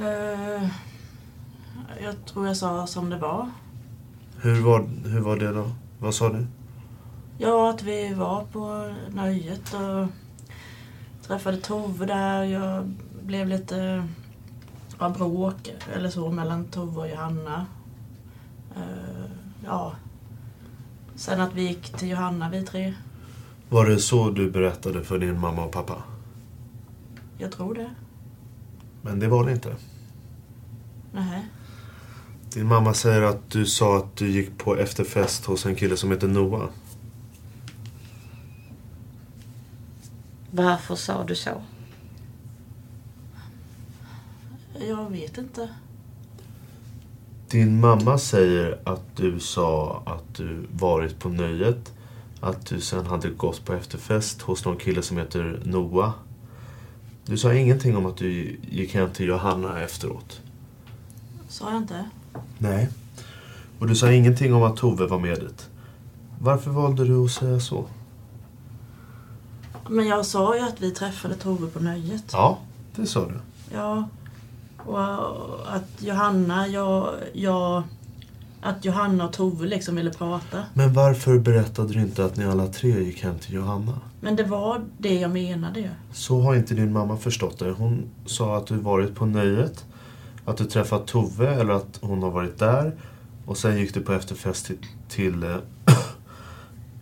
Eh, 0.00 0.68
jag 2.02 2.26
tror 2.26 2.46
jag 2.46 2.56
sa 2.56 2.86
som 2.86 3.10
det 3.10 3.18
var. 3.18 3.50
Hur 4.40 4.60
var, 4.60 4.88
hur 5.04 5.20
var 5.20 5.36
det 5.36 5.52
då? 5.52 5.70
Vad 5.98 6.14
sa 6.14 6.28
du? 6.28 6.46
Ja, 7.38 7.70
att 7.70 7.82
vi 7.82 8.14
var 8.14 8.44
på 8.44 8.94
nöjet 9.10 9.74
och 9.74 10.06
träffade 11.26 11.56
Tove 11.56 12.06
där. 12.06 12.44
Jag 12.44 12.94
blev 13.22 13.48
lite 13.48 14.08
ja, 14.98 15.08
bråk 15.08 15.74
eller 15.94 16.10
så 16.10 16.30
mellan 16.30 16.64
Tove 16.64 17.00
och 17.00 17.08
Johanna. 17.08 17.66
Eh, 18.76 19.30
ja. 19.64 19.92
Sen 21.14 21.40
att 21.40 21.54
vi 21.54 21.62
gick 21.62 21.92
till 21.92 22.08
Johanna 22.08 22.50
vi 22.50 22.62
tre. 22.62 22.94
Var 23.68 23.86
det 23.86 23.98
så 23.98 24.30
du 24.30 24.50
berättade 24.50 25.04
för 25.04 25.18
din 25.18 25.40
mamma 25.40 25.64
och 25.64 25.72
pappa? 25.72 26.02
Jag 27.38 27.52
tror 27.52 27.74
det. 27.74 27.90
Men 29.02 29.18
det 29.18 29.28
var 29.28 29.46
det 29.46 29.52
inte. 29.52 29.76
Nej. 31.12 31.46
Din 32.54 32.66
mamma 32.66 32.94
säger 32.94 33.22
att 33.22 33.50
du 33.50 33.66
sa 33.66 33.98
att 33.98 34.16
du 34.16 34.30
gick 34.30 34.58
på 34.58 34.76
efterfest 34.76 35.44
hos 35.44 35.66
en 35.66 35.74
kille 35.74 35.96
som 35.96 36.10
heter 36.10 36.28
Noah. 36.28 36.68
Varför 40.54 40.94
sa 40.94 41.24
du 41.24 41.34
så? 41.34 41.62
Jag 44.88 45.10
vet 45.10 45.38
inte. 45.38 45.68
Din 47.50 47.80
mamma 47.80 48.18
säger 48.18 48.78
att 48.84 49.16
du 49.16 49.40
sa 49.40 50.02
att 50.06 50.34
du 50.34 50.66
varit 50.72 51.18
på 51.18 51.28
nöjet. 51.28 51.92
Att 52.40 52.66
du 52.66 52.80
sen 52.80 53.06
hade 53.06 53.28
gått 53.28 53.64
på 53.64 53.72
efterfest 53.72 54.42
hos 54.42 54.64
någon 54.64 54.76
kille 54.76 55.02
som 55.02 55.16
heter 55.16 55.62
Noah. 55.64 56.12
Du 57.24 57.38
sa 57.38 57.54
ingenting 57.54 57.96
om 57.96 58.06
att 58.06 58.16
du 58.16 58.58
gick 58.70 58.94
hem 58.94 59.10
till 59.10 59.26
Johanna 59.26 59.82
efteråt. 59.82 60.40
Sa 61.48 61.70
jag 61.70 61.82
inte? 61.82 62.10
Nej. 62.58 62.88
Och 63.78 63.86
du 63.86 63.96
sa 63.96 64.12
ingenting 64.12 64.54
om 64.54 64.62
att 64.62 64.76
Tove 64.76 65.06
var 65.06 65.18
med 65.18 65.40
dit. 65.40 65.68
Varför 66.38 66.70
valde 66.70 67.04
du 67.04 67.24
att 67.24 67.30
säga 67.30 67.60
så? 67.60 67.86
Men 69.88 70.06
jag 70.06 70.26
sa 70.26 70.56
ju 70.56 70.62
att 70.62 70.80
vi 70.80 70.90
träffade 70.90 71.34
Tove 71.34 71.66
på 71.66 71.80
nöjet. 71.80 72.24
Ja, 72.32 72.58
det 72.96 73.06
sa 73.06 73.26
du. 73.26 73.40
Ja. 73.72 74.08
Och 74.86 75.74
att 75.76 75.88
Johanna, 75.98 76.68
jag, 76.68 77.14
jag... 77.32 77.82
Att 78.64 78.84
Johanna 78.84 79.24
och 79.24 79.32
Tove 79.32 79.66
liksom 79.66 79.96
ville 79.96 80.10
prata. 80.10 80.62
Men 80.74 80.92
varför 80.92 81.38
berättade 81.38 81.92
du 81.92 82.00
inte 82.00 82.24
att 82.24 82.36
ni 82.36 82.44
alla 82.44 82.66
tre 82.66 83.04
gick 83.04 83.22
hem 83.22 83.38
till 83.38 83.54
Johanna? 83.54 84.00
Men 84.20 84.36
det 84.36 84.44
var 84.44 84.84
det 84.98 85.14
jag 85.14 85.30
menade 85.30 85.80
ju. 85.80 85.88
Så 86.12 86.40
har 86.40 86.54
inte 86.54 86.74
din 86.74 86.92
mamma 86.92 87.16
förstått 87.16 87.58
det. 87.58 87.70
Hon 87.70 88.04
sa 88.26 88.56
att 88.56 88.66
du 88.66 88.76
varit 88.76 89.14
på 89.14 89.26
nöjet, 89.26 89.84
att 90.44 90.56
du 90.56 90.64
träffat 90.64 91.06
Tove 91.06 91.54
eller 91.54 91.72
att 91.72 91.98
hon 92.00 92.22
har 92.22 92.30
varit 92.30 92.58
där. 92.58 92.96
Och 93.46 93.56
sen 93.56 93.78
gick 93.78 93.94
du 93.94 94.00
på 94.00 94.12
efterfest 94.12 94.66
till, 94.66 94.78
till 95.08 95.42
eh, 95.42 95.56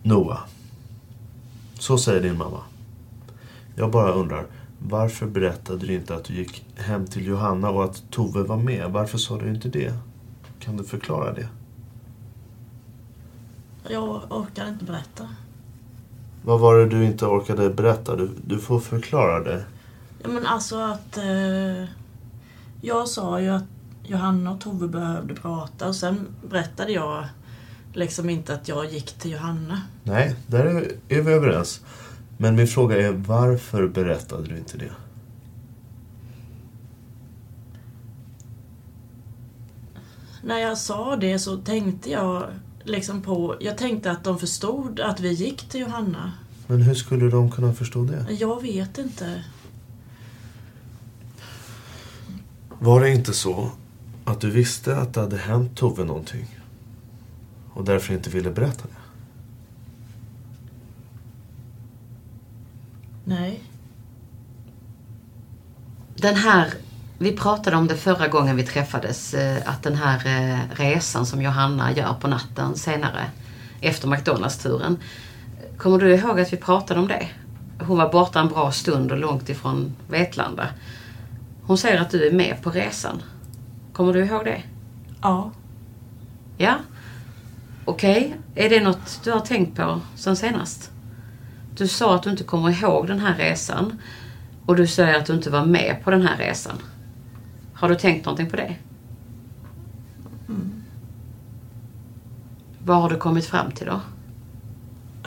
Noah. 0.03 0.41
Så 1.79 1.99
säger 1.99 2.23
din 2.23 2.39
mamma. 2.39 2.61
Jag 3.81 3.91
bara 3.91 4.13
undrar, 4.13 4.47
varför 4.79 5.27
berättade 5.27 5.87
du 5.87 5.95
inte 5.95 6.15
att 6.15 6.25
du 6.25 6.35
gick 6.35 6.65
hem 6.77 7.07
till 7.07 7.27
Johanna 7.27 7.71
och 7.71 7.85
att 7.85 8.03
Tove 8.11 8.43
var 8.43 8.57
med? 8.57 8.91
Varför 8.91 9.19
sa 9.19 9.39
du 9.39 9.51
inte 9.51 9.69
det? 9.69 9.95
Kan 10.59 10.77
du 10.77 10.85
förklara 10.85 11.33
det? 11.33 11.49
Jag 13.89 14.23
orkar 14.31 14.69
inte 14.69 14.85
berätta. 14.85 15.29
Vad 16.45 16.61
var 16.61 16.77
det 16.77 16.87
du 16.87 17.05
inte 17.05 17.27
orkade 17.27 17.71
berätta? 17.71 18.17
Du, 18.17 18.31
du 18.47 18.59
får 18.59 18.81
förklara 18.81 19.41
det. 19.45 19.65
Ja 20.23 20.29
men 20.29 20.47
alltså 20.47 20.77
att... 20.77 21.17
Eh, 21.17 21.85
jag 22.81 23.09
sa 23.09 23.41
ju 23.41 23.49
att 23.49 23.65
Johanna 24.05 24.51
och 24.51 24.61
Tove 24.61 24.89
behövde 24.89 25.35
prata 25.35 25.89
och 25.89 25.97
sen 25.97 26.27
berättade 26.51 26.93
jag 26.93 27.25
liksom 27.93 28.31
inte 28.31 28.55
att 28.55 28.69
jag 28.69 28.93
gick 28.93 29.13
till 29.13 29.31
Johanna. 29.31 29.83
Nej, 30.03 30.37
där 30.47 30.65
är, 30.65 30.93
är 31.09 31.23
vi 31.23 31.33
överens. 31.33 31.81
Men 32.41 32.57
min 32.57 32.67
fråga 32.67 32.97
är, 32.97 33.13
varför 33.13 33.89
berättade 33.89 34.49
du 34.49 34.57
inte 34.57 34.79
det? 34.79 34.93
när 40.43 40.59
jag 40.59 40.79
sa 40.79 41.17
det 41.17 41.39
så 41.39 41.57
tänkte 41.57 42.11
jag 42.11 42.47
liksom 42.85 43.23
på... 43.23 43.57
Jag 43.61 43.79
tänkte 43.79 44.11
att 44.11 44.25
de 44.25 44.39
förstod 44.39 45.01
att 45.01 45.21
vi 45.21 45.33
gick 45.33 45.69
till 45.69 45.81
Johanna. 45.81 46.33
Men 46.67 46.83
hur 46.83 46.95
skulle 46.95 47.31
de 47.31 47.51
kunna 47.51 47.75
förstå 47.75 48.05
det? 48.05 48.33
Jag 48.33 48.63
vet 48.63 48.99
inte. 48.99 49.45
Var 52.79 53.01
det 53.01 53.11
inte 53.11 53.33
så 53.33 53.71
att 54.25 54.41
du 54.41 54.51
visste 54.51 54.97
att 54.97 55.15
det 55.15 55.21
hade 55.21 55.37
hänt 55.37 55.77
Tove 55.77 56.05
någonting? 56.05 56.59
Och 57.75 57.85
därför 57.85 58.15
inte 58.15 58.31
ville 58.31 58.51
berätta 58.51 58.89
det? 58.89 59.00
Nej. 63.25 63.63
Den 66.17 66.35
här, 66.35 66.75
vi 67.19 67.37
pratade 67.37 67.77
om 67.77 67.87
det 67.87 67.97
förra 67.97 68.29
gången 68.29 68.57
vi 68.57 68.67
träffades, 68.67 69.35
eh, 69.35 69.63
att 69.67 69.83
den 69.83 69.97
här 69.97 70.27
eh, 70.27 70.59
resan 70.77 71.27
som 71.27 71.43
Johanna 71.43 71.93
gör 71.93 72.15
på 72.21 72.29
natten 72.29 72.77
senare, 72.77 73.25
efter 73.81 74.09
McDonalds-turen. 74.09 74.97
Kommer 75.79 75.99
du 75.99 76.15
ihåg 76.15 76.41
att 76.41 76.53
vi 76.53 76.57
pratade 76.57 77.01
om 77.01 77.09
det? 77.09 77.29
Hon 77.81 77.99
var 77.99 78.13
borta 78.13 78.41
en 78.41 78.49
bra 78.49 78.73
stund 78.73 79.13
och 79.13 79.19
långt 79.19 79.49
ifrån 79.49 79.97
Vetlanda. 80.09 80.69
Hon 81.63 81.79
säger 81.79 82.01
att 82.01 82.11
du 82.11 82.27
är 82.27 82.33
med 82.33 82.63
på 82.63 82.71
resan. 82.71 83.23
Kommer 83.93 84.13
du 84.13 84.25
ihåg 84.25 84.45
det? 84.45 84.63
Ja. 85.23 85.51
Ja? 86.59 86.75
Okej, 87.85 88.37
är 88.55 88.69
det 88.69 88.81
något 88.81 89.21
du 89.25 89.33
har 89.33 89.41
tänkt 89.41 89.77
på 89.77 90.01
sen 90.17 90.37
senast? 90.37 90.91
Du 91.81 91.89
sa 91.89 92.15
att 92.15 92.23
du 92.23 92.31
inte 92.31 92.45
kommer 92.45 92.83
ihåg 92.83 93.07
den 93.07 93.19
här 93.19 93.35
resan. 93.35 93.93
Och 94.67 94.77
du 94.77 94.87
säger 94.87 95.19
att 95.19 95.27
du 95.27 95.33
inte 95.33 95.51
var 95.51 95.65
med 95.65 95.97
på 96.05 96.11
den 96.11 96.23
här 96.23 96.37
resan. 96.37 96.77
Har 97.75 97.89
du 97.89 97.95
tänkt 97.95 98.25
någonting 98.25 98.51
på 98.51 98.57
det? 98.57 98.77
Mm. 100.49 100.73
Vad 102.85 103.03
har 103.03 103.11
du 103.11 103.17
kommit 103.17 103.45
fram 103.45 103.71
till 103.71 103.87
då? 103.87 104.01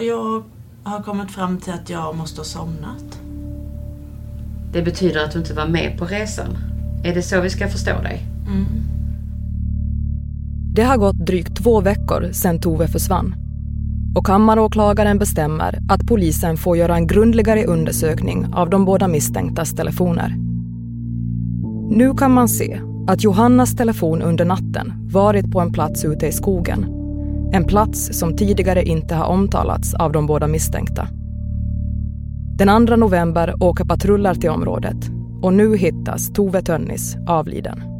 Jag 0.03 0.43
har 0.83 1.03
kommit 1.03 1.31
fram 1.31 1.57
till 1.57 1.73
att 1.73 1.89
jag 1.89 2.15
måste 2.15 2.39
ha 2.39 2.45
somnat. 2.45 3.19
Det 4.71 4.81
betyder 4.81 5.23
att 5.25 5.31
du 5.31 5.39
inte 5.39 5.53
var 5.53 5.67
med 5.67 5.97
på 5.97 6.05
resan. 6.05 6.57
Är 7.03 7.15
det 7.15 7.21
så 7.21 7.41
vi 7.41 7.49
ska 7.49 7.67
förstå 7.67 8.01
dig? 8.01 8.25
Mm. 8.47 8.65
Det 10.73 10.83
har 10.83 10.97
gått 10.97 11.25
drygt 11.25 11.63
två 11.63 11.81
veckor 11.81 12.31
sedan 12.31 12.59
Tove 12.59 12.87
försvann. 12.87 13.42
Och 14.15 14.25
kammaråklagaren 14.25 15.19
bestämmer 15.19 15.79
att 15.89 16.07
polisen 16.07 16.57
får 16.57 16.77
göra 16.77 16.95
en 16.95 17.07
grundligare 17.07 17.65
undersökning 17.65 18.47
av 18.53 18.69
de 18.69 18.85
båda 18.85 19.07
misstänktas 19.07 19.75
telefoner. 19.75 20.35
Nu 21.89 22.13
kan 22.13 22.31
man 22.31 22.49
se 22.49 22.79
att 23.07 23.23
Johannas 23.23 23.75
telefon 23.75 24.21
under 24.21 24.45
natten 24.45 24.93
varit 25.11 25.51
på 25.51 25.59
en 25.59 25.73
plats 25.73 26.05
ute 26.05 26.27
i 26.27 26.31
skogen. 26.31 26.85
En 27.53 27.65
plats 27.65 28.19
som 28.19 28.35
tidigare 28.35 28.83
inte 28.83 29.15
har 29.15 29.25
omtalats 29.25 29.93
av 29.93 30.11
de 30.11 30.27
båda 30.27 30.47
misstänkta. 30.47 31.07
Den 32.57 32.87
2 32.87 32.95
november 32.95 33.63
åker 33.63 33.85
patruller 33.85 34.35
till 34.35 34.49
området 34.49 35.09
och 35.41 35.53
nu 35.53 35.77
hittas 35.77 36.33
Tove 36.33 36.61
Tönnis 36.61 37.17
avliden. 37.27 37.92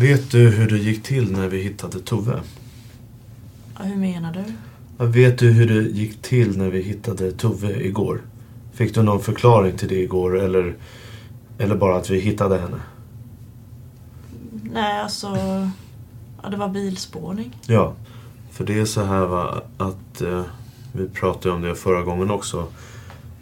Vet 0.00 0.30
du 0.30 0.48
hur 0.50 0.68
det 0.68 0.78
gick 0.78 1.02
till 1.02 1.32
när 1.32 1.48
vi 1.48 1.62
hittade 1.62 2.00
Tove? 2.00 2.40
Ja, 3.78 3.84
Hur 3.84 3.96
menar 3.96 4.32
du? 4.32 4.44
Vet 5.06 5.38
du 5.38 5.50
hur 5.50 5.68
det 5.68 5.88
gick 5.88 6.22
till 6.22 6.58
när 6.58 6.70
vi 6.70 6.82
hittade 6.82 7.32
Tove 7.32 7.86
igår? 7.86 8.20
Fick 8.72 8.94
du 8.94 9.02
någon 9.02 9.20
förklaring 9.20 9.76
till 9.76 9.88
det 9.88 10.02
igår 10.02 10.38
eller, 10.38 10.74
eller 11.58 11.76
bara 11.76 11.96
att 11.96 12.10
vi 12.10 12.20
hittade 12.20 12.58
henne? 12.58 12.80
Nej, 14.72 15.00
alltså... 15.00 15.26
Ja, 16.42 16.48
det 16.48 16.56
var 16.56 16.68
bilspårning. 16.68 17.58
Ja, 17.66 17.94
för 18.50 18.64
det 18.64 18.78
är 18.80 18.84
så 18.84 19.04
här 19.04 19.26
va, 19.26 19.62
att 19.78 20.20
eh, 20.20 20.42
vi 20.92 21.08
pratade 21.08 21.54
om 21.54 21.62
det 21.62 21.74
förra 21.74 22.02
gången 22.02 22.30
också. 22.30 22.66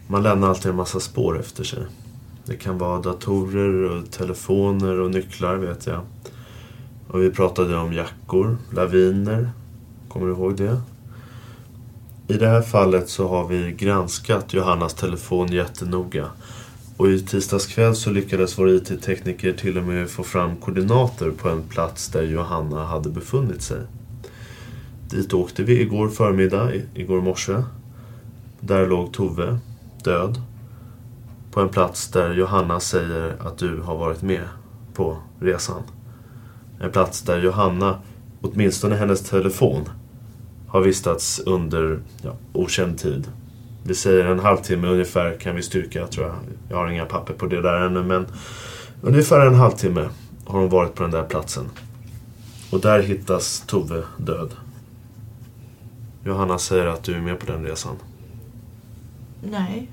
Man 0.06 0.22
lämnar 0.22 0.48
alltid 0.48 0.70
en 0.70 0.76
massa 0.76 1.00
spår 1.00 1.40
efter 1.40 1.64
sig. 1.64 1.82
Det 2.44 2.56
kan 2.56 2.78
vara 2.78 3.00
datorer 3.00 3.90
och 3.90 4.10
telefoner 4.10 5.00
och 5.00 5.10
nycklar 5.10 5.56
vet 5.56 5.86
jag. 5.86 6.00
Och 7.14 7.22
vi 7.22 7.30
pratade 7.30 7.76
om 7.76 7.92
jackor, 7.92 8.56
laviner. 8.70 9.50
Kommer 10.08 10.26
du 10.26 10.32
ihåg 10.32 10.56
det? 10.56 10.80
I 12.28 12.32
det 12.32 12.48
här 12.48 12.62
fallet 12.62 13.08
så 13.08 13.28
har 13.28 13.48
vi 13.48 13.72
granskat 13.72 14.54
Johannas 14.54 14.94
telefon 14.94 15.52
jättenoga. 15.52 16.28
Och 16.96 17.08
i 17.08 17.20
tisdags 17.20 17.66
kväll 17.66 17.96
så 17.96 18.10
lyckades 18.10 18.58
vår 18.58 18.70
IT-tekniker 18.70 19.52
till 19.52 19.78
och 19.78 19.84
med 19.84 20.10
få 20.10 20.22
fram 20.22 20.56
koordinater 20.56 21.30
på 21.30 21.48
en 21.48 21.62
plats 21.62 22.08
där 22.08 22.22
Johanna 22.22 22.84
hade 22.84 23.10
befunnit 23.10 23.62
sig. 23.62 23.80
Dit 25.10 25.34
åkte 25.34 25.62
vi 25.62 25.80
igår 25.80 26.08
förmiddag, 26.08 26.70
igår 26.94 27.20
morse. 27.20 27.62
Där 28.60 28.86
låg 28.86 29.12
Tove, 29.12 29.58
död. 30.04 30.42
På 31.50 31.60
en 31.60 31.68
plats 31.68 32.08
där 32.08 32.34
Johanna 32.34 32.80
säger 32.80 33.36
att 33.40 33.58
du 33.58 33.80
har 33.80 33.96
varit 33.98 34.22
med 34.22 34.48
på 34.94 35.16
resan. 35.40 35.82
En 36.80 36.92
plats 36.92 37.22
där 37.22 37.38
Johanna, 37.38 37.98
åtminstone 38.40 38.96
hennes 38.96 39.22
telefon, 39.22 39.88
har 40.68 40.80
vistats 40.80 41.40
under 41.46 41.98
ja, 42.22 42.36
okänd 42.52 42.98
tid. 42.98 43.28
Vi 43.82 43.94
säger 43.94 44.24
en 44.24 44.38
halvtimme 44.38 44.88
ungefär 44.88 45.36
kan 45.40 45.56
vi 45.56 45.62
styrka 45.62 46.06
tror 46.06 46.26
jag. 46.26 46.36
Jag 46.68 46.76
har 46.76 46.88
inga 46.88 47.04
papper 47.04 47.34
på 47.34 47.46
det 47.46 47.62
där 47.62 47.80
ännu 47.80 48.02
men 48.02 48.26
ungefär 49.02 49.46
en 49.46 49.54
halvtimme 49.54 50.08
har 50.44 50.60
hon 50.60 50.68
varit 50.68 50.94
på 50.94 51.02
den 51.02 51.12
där 51.12 51.24
platsen. 51.24 51.70
Och 52.70 52.80
där 52.80 53.02
hittas 53.02 53.64
Tove 53.66 54.02
död. 54.16 54.50
Johanna 56.24 56.58
säger 56.58 56.86
att 56.86 57.02
du 57.02 57.14
är 57.14 57.20
med 57.20 57.40
på 57.40 57.46
den 57.46 57.64
resan. 57.64 57.96
Nej. 59.42 59.90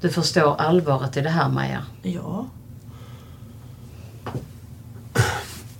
Du 0.00 0.08
förstår 0.08 0.56
allvaret 0.56 1.16
i 1.16 1.20
det 1.20 1.30
här 1.30 1.48
Maja? 1.48 1.82
Ja. 2.02 2.46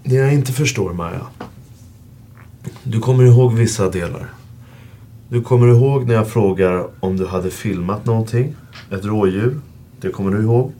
Det 0.04 0.14
jag 0.14 0.34
inte 0.34 0.52
förstår, 0.52 0.92
Maja. 0.92 1.26
Du 2.82 3.00
kommer 3.00 3.24
ihåg 3.24 3.54
vissa 3.54 3.90
delar. 3.90 4.30
Du 5.28 5.42
kommer 5.42 5.68
ihåg 5.68 6.06
när 6.06 6.14
jag 6.14 6.28
frågar 6.28 6.88
om 7.00 7.16
du 7.16 7.26
hade 7.26 7.50
filmat 7.50 8.06
någonting? 8.06 8.54
Ett 8.90 9.04
rådjur? 9.04 9.60
Det 10.00 10.10
kommer 10.10 10.30
du 10.30 10.42
ihåg. 10.42 10.72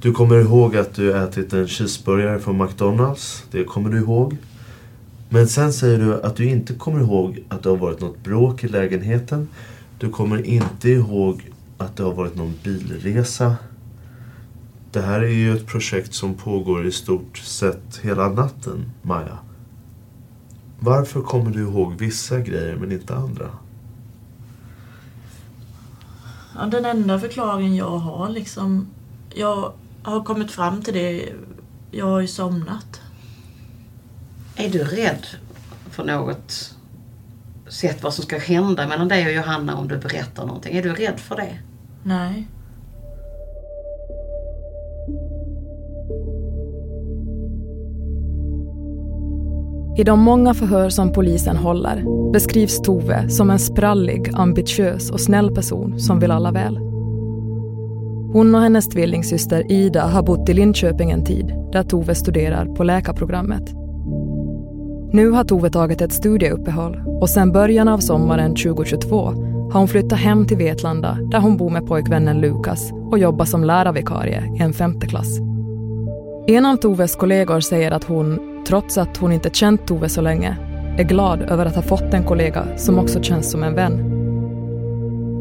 Du 0.00 0.12
kommer 0.12 0.40
ihåg 0.40 0.76
att 0.76 0.94
du 0.94 1.16
ätit 1.16 1.52
en 1.52 1.68
cheeseburgare 1.68 2.38
från 2.38 2.58
McDonalds? 2.58 3.44
Det 3.50 3.64
kommer 3.64 3.90
du 3.90 3.98
ihåg. 3.98 4.36
Men 5.28 5.48
sen 5.48 5.72
säger 5.72 5.98
du 5.98 6.22
att 6.22 6.36
du 6.36 6.44
inte 6.44 6.74
kommer 6.74 7.00
ihåg 7.00 7.44
att 7.48 7.62
det 7.62 7.68
har 7.68 7.76
varit 7.76 8.00
något 8.00 8.24
bråk 8.24 8.64
i 8.64 8.68
lägenheten. 8.68 9.48
Du 9.98 10.10
kommer 10.10 10.46
inte 10.46 10.90
ihåg 10.90 11.50
att 11.78 11.96
det 11.96 12.02
har 12.02 12.14
varit 12.14 12.36
någon 12.36 12.54
bilresa. 12.62 13.56
Det 14.94 15.02
här 15.02 15.20
är 15.20 15.28
ju 15.28 15.56
ett 15.56 15.66
projekt 15.66 16.14
som 16.14 16.34
pågår 16.34 16.86
i 16.86 16.92
stort 16.92 17.38
sett 17.38 18.00
hela 18.02 18.28
natten, 18.28 18.92
Maja. 19.02 19.38
Varför 20.78 21.22
kommer 21.22 21.50
du 21.50 21.60
ihåg 21.60 21.94
vissa 21.94 22.40
grejer 22.40 22.76
men 22.76 22.92
inte 22.92 23.14
andra? 23.14 23.50
Ja, 26.54 26.66
den 26.66 26.84
enda 26.84 27.20
förklaringen 27.20 27.74
jag 27.74 27.98
har 27.98 28.28
liksom... 28.28 28.86
Jag 29.34 29.72
har 30.02 30.24
kommit 30.24 30.50
fram 30.50 30.82
till 30.82 30.94
det. 30.94 31.32
Jag 31.90 32.06
har 32.06 32.20
ju 32.20 32.28
somnat. 32.28 33.00
Är 34.56 34.68
du 34.68 34.84
rädd 34.84 35.26
för 35.90 36.04
något 36.04 36.76
sätt 37.68 38.02
vad 38.02 38.14
som 38.14 38.24
ska 38.24 38.38
hända 38.38 38.88
mellan 38.88 39.08
dig 39.08 39.26
och 39.26 39.32
Johanna 39.32 39.76
om 39.76 39.88
du 39.88 39.96
berättar 39.98 40.46
någonting? 40.46 40.76
Är 40.76 40.82
du 40.82 40.92
rädd 40.92 41.20
för 41.20 41.36
det? 41.36 41.58
Nej. 42.02 42.48
I 49.96 50.04
de 50.04 50.20
många 50.20 50.54
förhör 50.54 50.88
som 50.88 51.12
polisen 51.12 51.56
håller 51.56 52.30
beskrivs 52.32 52.82
Tove 52.82 53.28
som 53.28 53.50
en 53.50 53.58
sprallig, 53.58 54.30
ambitiös 54.34 55.10
och 55.10 55.20
snäll 55.20 55.54
person 55.54 56.00
som 56.00 56.20
vill 56.20 56.30
alla 56.30 56.52
väl. 56.52 56.76
Hon 58.32 58.54
och 58.54 58.60
hennes 58.60 58.88
tvillingsyster 58.88 59.72
Ida 59.72 60.02
har 60.06 60.22
bott 60.22 60.48
i 60.48 60.54
Linköping 60.54 61.10
en 61.10 61.24
tid 61.24 61.54
där 61.72 61.82
Tove 61.82 62.14
studerar 62.14 62.66
på 62.66 62.84
läkarprogrammet. 62.84 63.62
Nu 65.12 65.30
har 65.30 65.44
Tove 65.44 65.70
tagit 65.70 66.00
ett 66.00 66.12
studieuppehåll 66.12 67.02
och 67.20 67.30
sedan 67.30 67.52
början 67.52 67.88
av 67.88 67.98
sommaren 67.98 68.56
2022 68.56 69.16
har 69.72 69.78
hon 69.78 69.88
flyttat 69.88 70.18
hem 70.18 70.46
till 70.46 70.56
Vetlanda 70.56 71.18
där 71.30 71.40
hon 71.40 71.56
bor 71.56 71.70
med 71.70 71.86
pojkvännen 71.86 72.40
Lukas 72.40 72.92
och 72.92 73.18
jobbar 73.18 73.44
som 73.44 73.64
lärarvikarie 73.64 74.54
i 74.58 74.62
en 74.62 74.72
femte 74.72 75.06
klass. 75.06 75.38
En 76.46 76.66
av 76.66 76.76
Toves 76.76 77.16
kollegor 77.16 77.60
säger 77.60 77.90
att 77.90 78.04
hon, 78.04 78.53
trots 78.66 78.98
att 78.98 79.16
hon 79.16 79.32
inte 79.32 79.50
känt 79.50 79.86
Tove 79.86 80.08
så 80.08 80.20
länge, 80.20 80.56
är 80.98 81.04
glad 81.04 81.42
över 81.42 81.66
att 81.66 81.74
ha 81.74 81.82
fått 81.82 82.14
en 82.14 82.24
kollega 82.24 82.66
som 82.76 82.98
också 82.98 83.22
känns 83.22 83.50
som 83.50 83.62
en 83.62 83.74
vän. 83.74 84.10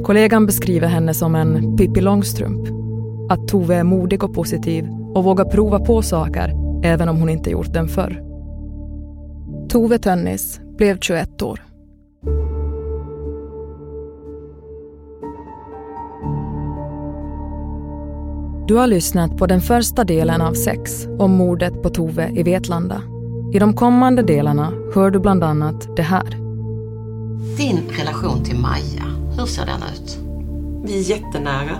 Kollegan 0.03 0.45
beskriver 0.45 0.87
henne 0.87 1.13
som 1.13 1.35
en 1.35 1.77
Pippi 1.77 2.01
Långstrump. 2.01 2.67
Att 3.29 3.47
Tove 3.47 3.75
är 3.75 3.83
modig 3.83 4.23
och 4.23 4.33
positiv 4.33 4.87
och 5.15 5.23
vågar 5.23 5.45
prova 5.45 5.79
på 5.79 6.01
saker 6.01 6.53
även 6.83 7.09
om 7.09 7.17
hon 7.17 7.29
inte 7.29 7.49
gjort 7.49 7.73
den 7.73 7.87
förr. 7.87 8.23
Tove 9.69 9.99
Tönnis 9.99 10.59
blev 10.77 10.99
21 10.99 11.41
år. 11.41 11.61
Du 18.67 18.75
har 18.75 18.87
lyssnat 18.87 19.37
på 19.37 19.47
den 19.47 19.61
första 19.61 20.03
delen 20.03 20.41
av 20.41 20.53
sex 20.53 21.07
om 21.19 21.31
mordet 21.31 21.81
på 21.83 21.89
Tove 21.89 22.29
i 22.29 22.43
Vetlanda. 22.43 23.12
I 23.53 23.59
de 23.59 23.73
kommande 23.73 24.21
delarna 24.21 24.71
hör 24.95 25.11
du 25.11 25.19
bland 25.19 25.43
annat 25.43 25.95
det 25.95 26.01
här. 26.01 26.29
Din 27.57 27.79
relation 27.89 28.43
till 28.43 28.59
Maja, 28.59 29.03
hur 29.37 29.45
ser 29.45 29.65
den 29.65 29.83
ut? 29.93 30.19
Vi 30.85 30.99
är 30.99 31.09
jättenära. 31.09 31.77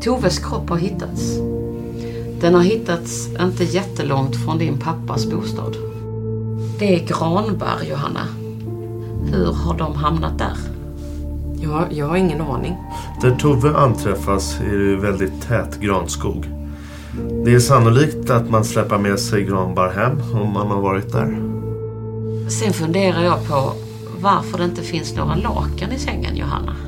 Toves 0.00 0.38
kropp 0.38 0.70
har 0.70 0.76
hittats. 0.76 1.38
Den 2.40 2.54
har 2.54 2.62
hittats 2.62 3.28
inte 3.40 3.64
jättelångt 3.64 4.36
från 4.36 4.58
din 4.58 4.78
pappas 4.78 5.30
bostad. 5.30 5.76
Det 6.78 6.94
är 6.94 7.06
Granberg, 7.06 7.88
Johanna. 7.90 8.24
Hur 9.32 9.52
har 9.52 9.78
de 9.78 9.94
hamnat 9.94 10.38
där? 10.38 10.56
Jag, 11.60 11.92
jag 11.92 12.06
har 12.06 12.16
ingen 12.16 12.40
aning. 12.40 12.76
Där 13.22 13.36
Tove 13.36 13.76
anträffas 13.76 14.60
är 14.60 14.78
det 14.78 14.96
väldigt 14.96 15.42
tät 15.42 15.80
granskog. 15.80 16.57
Det 17.44 17.54
är 17.54 17.60
sannolikt 17.60 18.30
att 18.30 18.50
man 18.50 18.64
släpper 18.64 18.98
med 18.98 19.20
sig 19.20 19.44
granbar 19.44 19.88
hem 19.88 20.20
om 20.42 20.52
man 20.52 20.66
har 20.66 20.80
varit 20.80 21.12
där. 21.12 21.38
Sen 22.50 22.72
funderar 22.72 23.22
jag 23.22 23.48
på 23.48 23.72
varför 24.20 24.58
det 24.58 24.64
inte 24.64 24.82
finns 24.82 25.16
några 25.16 25.34
lakan 25.34 25.92
i 25.92 25.98
sängen, 25.98 26.36
Johanna. 26.36 26.87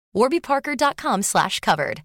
warbyparker.com 0.15 1.21
slash 1.21 1.59
covered. 1.59 2.03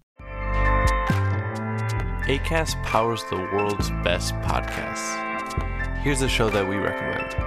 ACAST 2.27 2.83
powers 2.83 3.23
the 3.29 3.37
world's 3.37 3.89
best 4.03 4.33
podcasts. 4.35 5.23
Here's 5.99 6.21
a 6.21 6.27
show 6.27 6.49
that 6.49 6.67
we 6.67 6.75
recommend. 6.75 7.46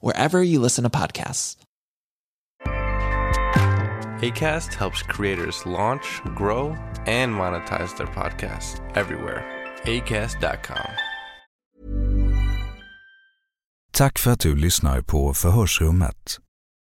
wherever 0.00 0.42
you 0.42 0.60
listen 0.62 0.84
to 0.84 0.90
podcasts. 0.90 1.56
ACAST 4.22 4.74
helps 4.74 5.02
creators 5.02 5.66
launch, 5.66 6.22
grow, 6.36 6.76
and 7.06 7.34
monetize 7.34 7.96
their 7.96 8.06
podcasts 8.06 8.80
everywhere. 8.94 9.44
ACAST.com. 9.84 10.90
Tack 13.92 14.18
för 14.18 14.30
att 14.30 14.40
du 14.40 14.56
lyssnar 14.56 15.00
på 15.00 15.34
Förhörsrummet. 15.34 16.38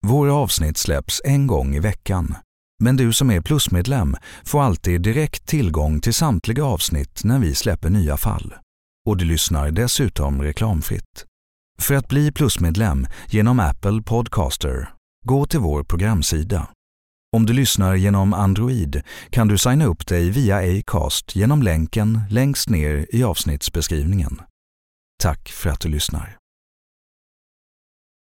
Våra 0.08 0.34
avsnitt 0.34 0.78
släpps 0.78 1.22
en 1.24 1.48
gång 1.48 1.76
i 1.76 1.80
veckan. 1.80 2.36
Men 2.84 2.98
du 2.98 3.14
som 3.14 3.32
är 3.32 3.42
plusmedlem 3.42 4.16
får 4.46 4.62
alltid 4.62 5.02
direkt 5.02 5.48
tillgång 5.48 6.02
till 6.02 6.14
samtliga 6.14 6.66
avsnitt 6.66 7.24
när 7.24 7.40
vi 7.40 7.56
släpper 7.56 7.90
nya 7.90 8.18
fall. 8.18 8.54
Och 9.06 9.18
du 9.18 9.26
lyssnar 9.26 9.72
dessutom 9.72 10.42
reklamfritt. 10.42 11.26
För 11.82 11.96
att 11.96 12.08
bli 12.08 12.32
plusmedlem 12.32 13.08
genom 13.30 13.60
Apple 13.60 14.02
Podcaster, 14.02 14.90
gå 15.26 15.46
till 15.46 15.60
vår 15.60 15.84
programsida. 15.84 16.68
Om 17.36 17.46
du 17.46 17.54
lyssnar 17.54 17.96
genom 17.96 18.34
Android 18.34 19.02
kan 19.30 19.48
du 19.48 19.58
signa 19.58 19.86
upp 19.86 20.08
dig 20.08 20.30
via 20.30 20.80
Acast 20.80 21.36
genom 21.36 21.62
länken 21.62 22.20
längst 22.30 22.70
ner 22.70 23.08
i 23.10 23.24
avsnittsbeskrivningen. 23.24 24.42
Tack 25.24 25.50
för 25.50 25.70
att 25.70 25.80
du 25.80 25.90
lyssnar. 25.90 26.38